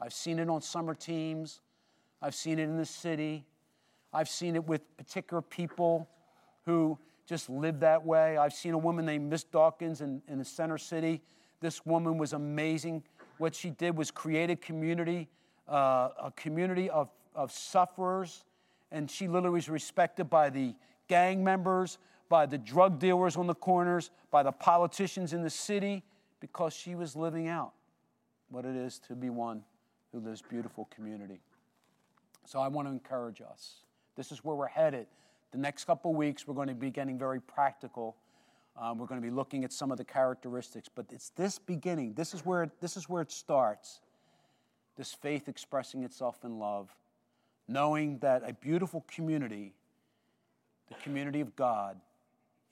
I've 0.00 0.12
seen 0.12 0.38
it 0.38 0.48
on 0.48 0.60
summer 0.60 0.94
teams. 0.94 1.60
I've 2.20 2.34
seen 2.34 2.58
it 2.58 2.64
in 2.64 2.76
the 2.76 2.84
city. 2.84 3.44
I've 4.12 4.28
seen 4.28 4.56
it 4.56 4.66
with 4.66 4.96
particular 4.96 5.40
people 5.40 6.08
who 6.64 6.98
just 7.26 7.48
live 7.48 7.80
that 7.80 8.04
way. 8.04 8.36
I've 8.36 8.52
seen 8.52 8.72
a 8.72 8.78
woman 8.78 9.04
named 9.04 9.30
Miss 9.30 9.44
Dawkins 9.44 10.00
in, 10.00 10.22
in 10.28 10.38
the 10.38 10.44
center 10.44 10.78
city. 10.78 11.20
This 11.60 11.84
woman 11.84 12.18
was 12.18 12.32
amazing. 12.32 13.02
What 13.38 13.54
she 13.54 13.70
did 13.70 13.96
was 13.96 14.10
create 14.10 14.50
a 14.50 14.56
community, 14.56 15.28
uh, 15.68 16.08
a 16.22 16.32
community 16.36 16.88
of, 16.90 17.10
of 17.34 17.52
sufferers, 17.52 18.44
and 18.90 19.10
she 19.10 19.28
literally 19.28 19.54
was 19.54 19.68
respected 19.68 20.30
by 20.30 20.50
the 20.50 20.74
gang 21.08 21.44
members, 21.44 21.98
by 22.28 22.46
the 22.46 22.58
drug 22.58 22.98
dealers 22.98 23.36
on 23.36 23.46
the 23.46 23.54
corners, 23.54 24.10
by 24.30 24.42
the 24.42 24.52
politicians 24.52 25.32
in 25.32 25.42
the 25.42 25.50
city, 25.50 26.04
because 26.40 26.72
she 26.72 26.94
was 26.94 27.16
living 27.16 27.48
out 27.48 27.72
what 28.50 28.64
it 28.64 28.76
is 28.76 28.98
to 29.00 29.14
be 29.14 29.30
one 29.30 29.62
who 30.12 30.20
lives 30.20 30.42
beautiful 30.42 30.88
community. 30.94 31.40
So 32.44 32.60
I 32.60 32.68
want 32.68 32.88
to 32.88 32.92
encourage 32.92 33.42
us. 33.42 33.82
This 34.16 34.32
is 34.32 34.42
where 34.44 34.56
we're 34.56 34.68
headed. 34.68 35.06
The 35.52 35.58
next 35.58 35.84
couple 35.84 36.14
weeks, 36.14 36.46
we're 36.46 36.54
going 36.54 36.68
to 36.68 36.74
be 36.74 36.90
getting 36.90 37.18
very 37.18 37.40
practical. 37.40 38.16
Um, 38.76 38.98
we're 38.98 39.06
going 39.06 39.20
to 39.20 39.26
be 39.26 39.32
looking 39.32 39.64
at 39.64 39.72
some 39.72 39.90
of 39.90 39.98
the 39.98 40.04
characteristics, 40.04 40.88
but 40.94 41.06
it's 41.10 41.30
this 41.30 41.58
beginning. 41.58 42.14
This 42.14 42.32
is 42.34 42.44
where 42.44 42.70
this 42.80 42.96
is 42.96 43.08
where 43.08 43.22
it 43.22 43.30
starts. 43.30 44.00
This 44.96 45.12
faith 45.14 45.48
expressing 45.48 46.04
itself 46.04 46.44
in 46.44 46.58
love, 46.58 46.94
knowing 47.68 48.18
that 48.18 48.42
a 48.48 48.52
beautiful 48.52 49.04
community, 49.08 49.74
the 50.88 50.94
community 50.96 51.40
of 51.40 51.54
God, 51.54 52.00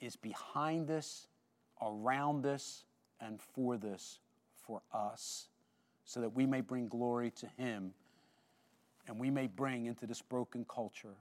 is 0.00 0.16
behind 0.16 0.86
this, 0.86 1.28
around 1.82 2.42
this, 2.42 2.84
and 3.20 3.40
for 3.40 3.76
this 3.76 4.18
for 4.66 4.82
us, 4.92 5.48
so 6.04 6.20
that 6.20 6.34
we 6.34 6.46
may 6.46 6.60
bring 6.60 6.88
glory 6.88 7.30
to 7.32 7.46
Him 7.56 7.92
and 9.08 9.18
we 9.18 9.30
may 9.30 9.46
bring 9.46 9.86
into 9.86 10.06
this 10.06 10.20
broken 10.20 10.64
culture 10.68 11.14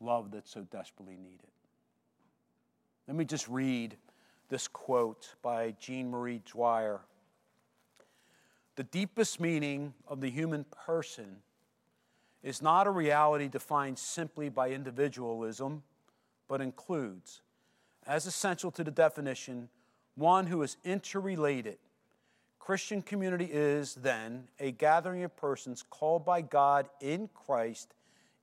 love 0.00 0.30
that's 0.30 0.50
so 0.50 0.62
desperately 0.70 1.16
needed. 1.16 1.50
Let 3.06 3.16
me 3.16 3.24
just 3.24 3.48
read 3.48 3.96
this 4.48 4.68
quote 4.68 5.34
by 5.42 5.74
Jean 5.78 6.10
Marie 6.10 6.40
Dwyer. 6.50 7.00
The 8.76 8.84
deepest 8.84 9.40
meaning 9.40 9.94
of 10.08 10.20
the 10.20 10.30
human 10.30 10.64
person 10.64 11.36
is 12.42 12.60
not 12.60 12.86
a 12.86 12.90
reality 12.90 13.48
defined 13.48 13.98
simply 13.98 14.48
by 14.48 14.70
individualism, 14.70 15.82
but 16.48 16.60
includes 16.60 17.40
as 18.06 18.26
essential 18.26 18.70
to 18.72 18.84
the 18.84 18.90
definition, 18.90 19.68
one 20.14 20.46
who 20.46 20.62
is 20.62 20.76
interrelated. 20.84 21.78
Christian 22.58 23.02
community 23.02 23.48
is, 23.50 23.94
then, 23.96 24.48
a 24.58 24.70
gathering 24.70 25.22
of 25.22 25.36
persons 25.36 25.84
called 25.88 26.24
by 26.24 26.40
God 26.40 26.88
in 27.00 27.28
Christ, 27.34 27.94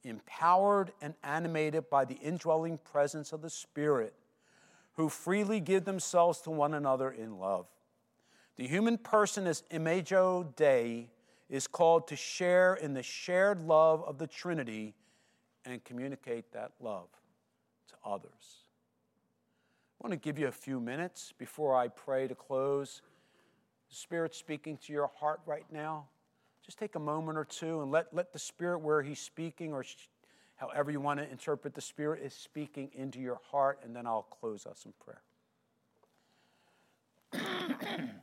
empowered 0.04 0.92
and 1.02 1.16
animated 1.24 1.90
by 1.90 2.06
the 2.06 2.16
indwelling 2.16 2.78
presence 2.78 3.34
of 3.34 3.42
the 3.42 3.50
Spirit, 3.50 4.14
who 4.94 5.10
freely 5.10 5.60
give 5.60 5.86
themselves 5.86 6.42
to 6.42 6.52
one 6.52 6.74
another 6.74 7.10
in 7.10 7.40
love. 7.40 7.66
The 8.58 8.68
human 8.68 8.98
person 8.98 9.48
as 9.48 9.64
imago 9.72 10.44
Dei 10.56 11.10
is 11.50 11.68
called 11.68 12.08
to 12.08 12.16
share 12.16 12.76
in 12.76 12.94
the 12.94 13.04
shared 13.04 13.64
love 13.64 14.04
of 14.04 14.18
the 14.18 14.28
Trinity 14.28 14.94
and 15.66 15.84
communicate 15.84 16.52
that 16.54 16.72
love 16.80 17.08
to 17.90 17.96
others. 18.06 18.61
I 20.02 20.08
want 20.08 20.14
to 20.14 20.18
give 20.18 20.40
you 20.40 20.48
a 20.48 20.52
few 20.52 20.80
minutes 20.80 21.32
before 21.38 21.76
I 21.76 21.88
pray 21.88 22.28
to 22.28 22.34
close. 22.34 23.04
The 23.88 23.96
Spirit 23.96 24.34
speaking 24.34 24.80
to 24.88 24.94
your 24.94 25.12
heart 25.20 25.42
right 25.46 25.66
now. 25.72 26.08
Just 26.66 26.80
take 26.80 26.96
a 26.96 27.00
moment 27.00 27.38
or 27.38 27.46
two 27.46 27.84
and 27.84 27.92
let, 27.92 28.12
let 28.12 28.34
the 28.34 28.40
Spirit, 28.40 28.80
where 28.80 29.04
He's 29.04 29.20
speaking 29.20 29.74
or 29.74 29.86
however 30.56 30.90
you 30.90 31.00
want 31.00 31.20
to 31.20 31.30
interpret 31.30 31.76
the 31.76 31.82
Spirit 31.82 32.24
is 32.24 32.34
speaking 32.34 32.90
into 32.96 33.20
your 33.20 33.40
heart, 33.52 33.82
and 33.84 33.96
then 33.96 34.08
I'll 34.08 34.24
close 34.24 34.66
us 34.66 34.88
in 34.88 34.94
prayer. 35.00 35.22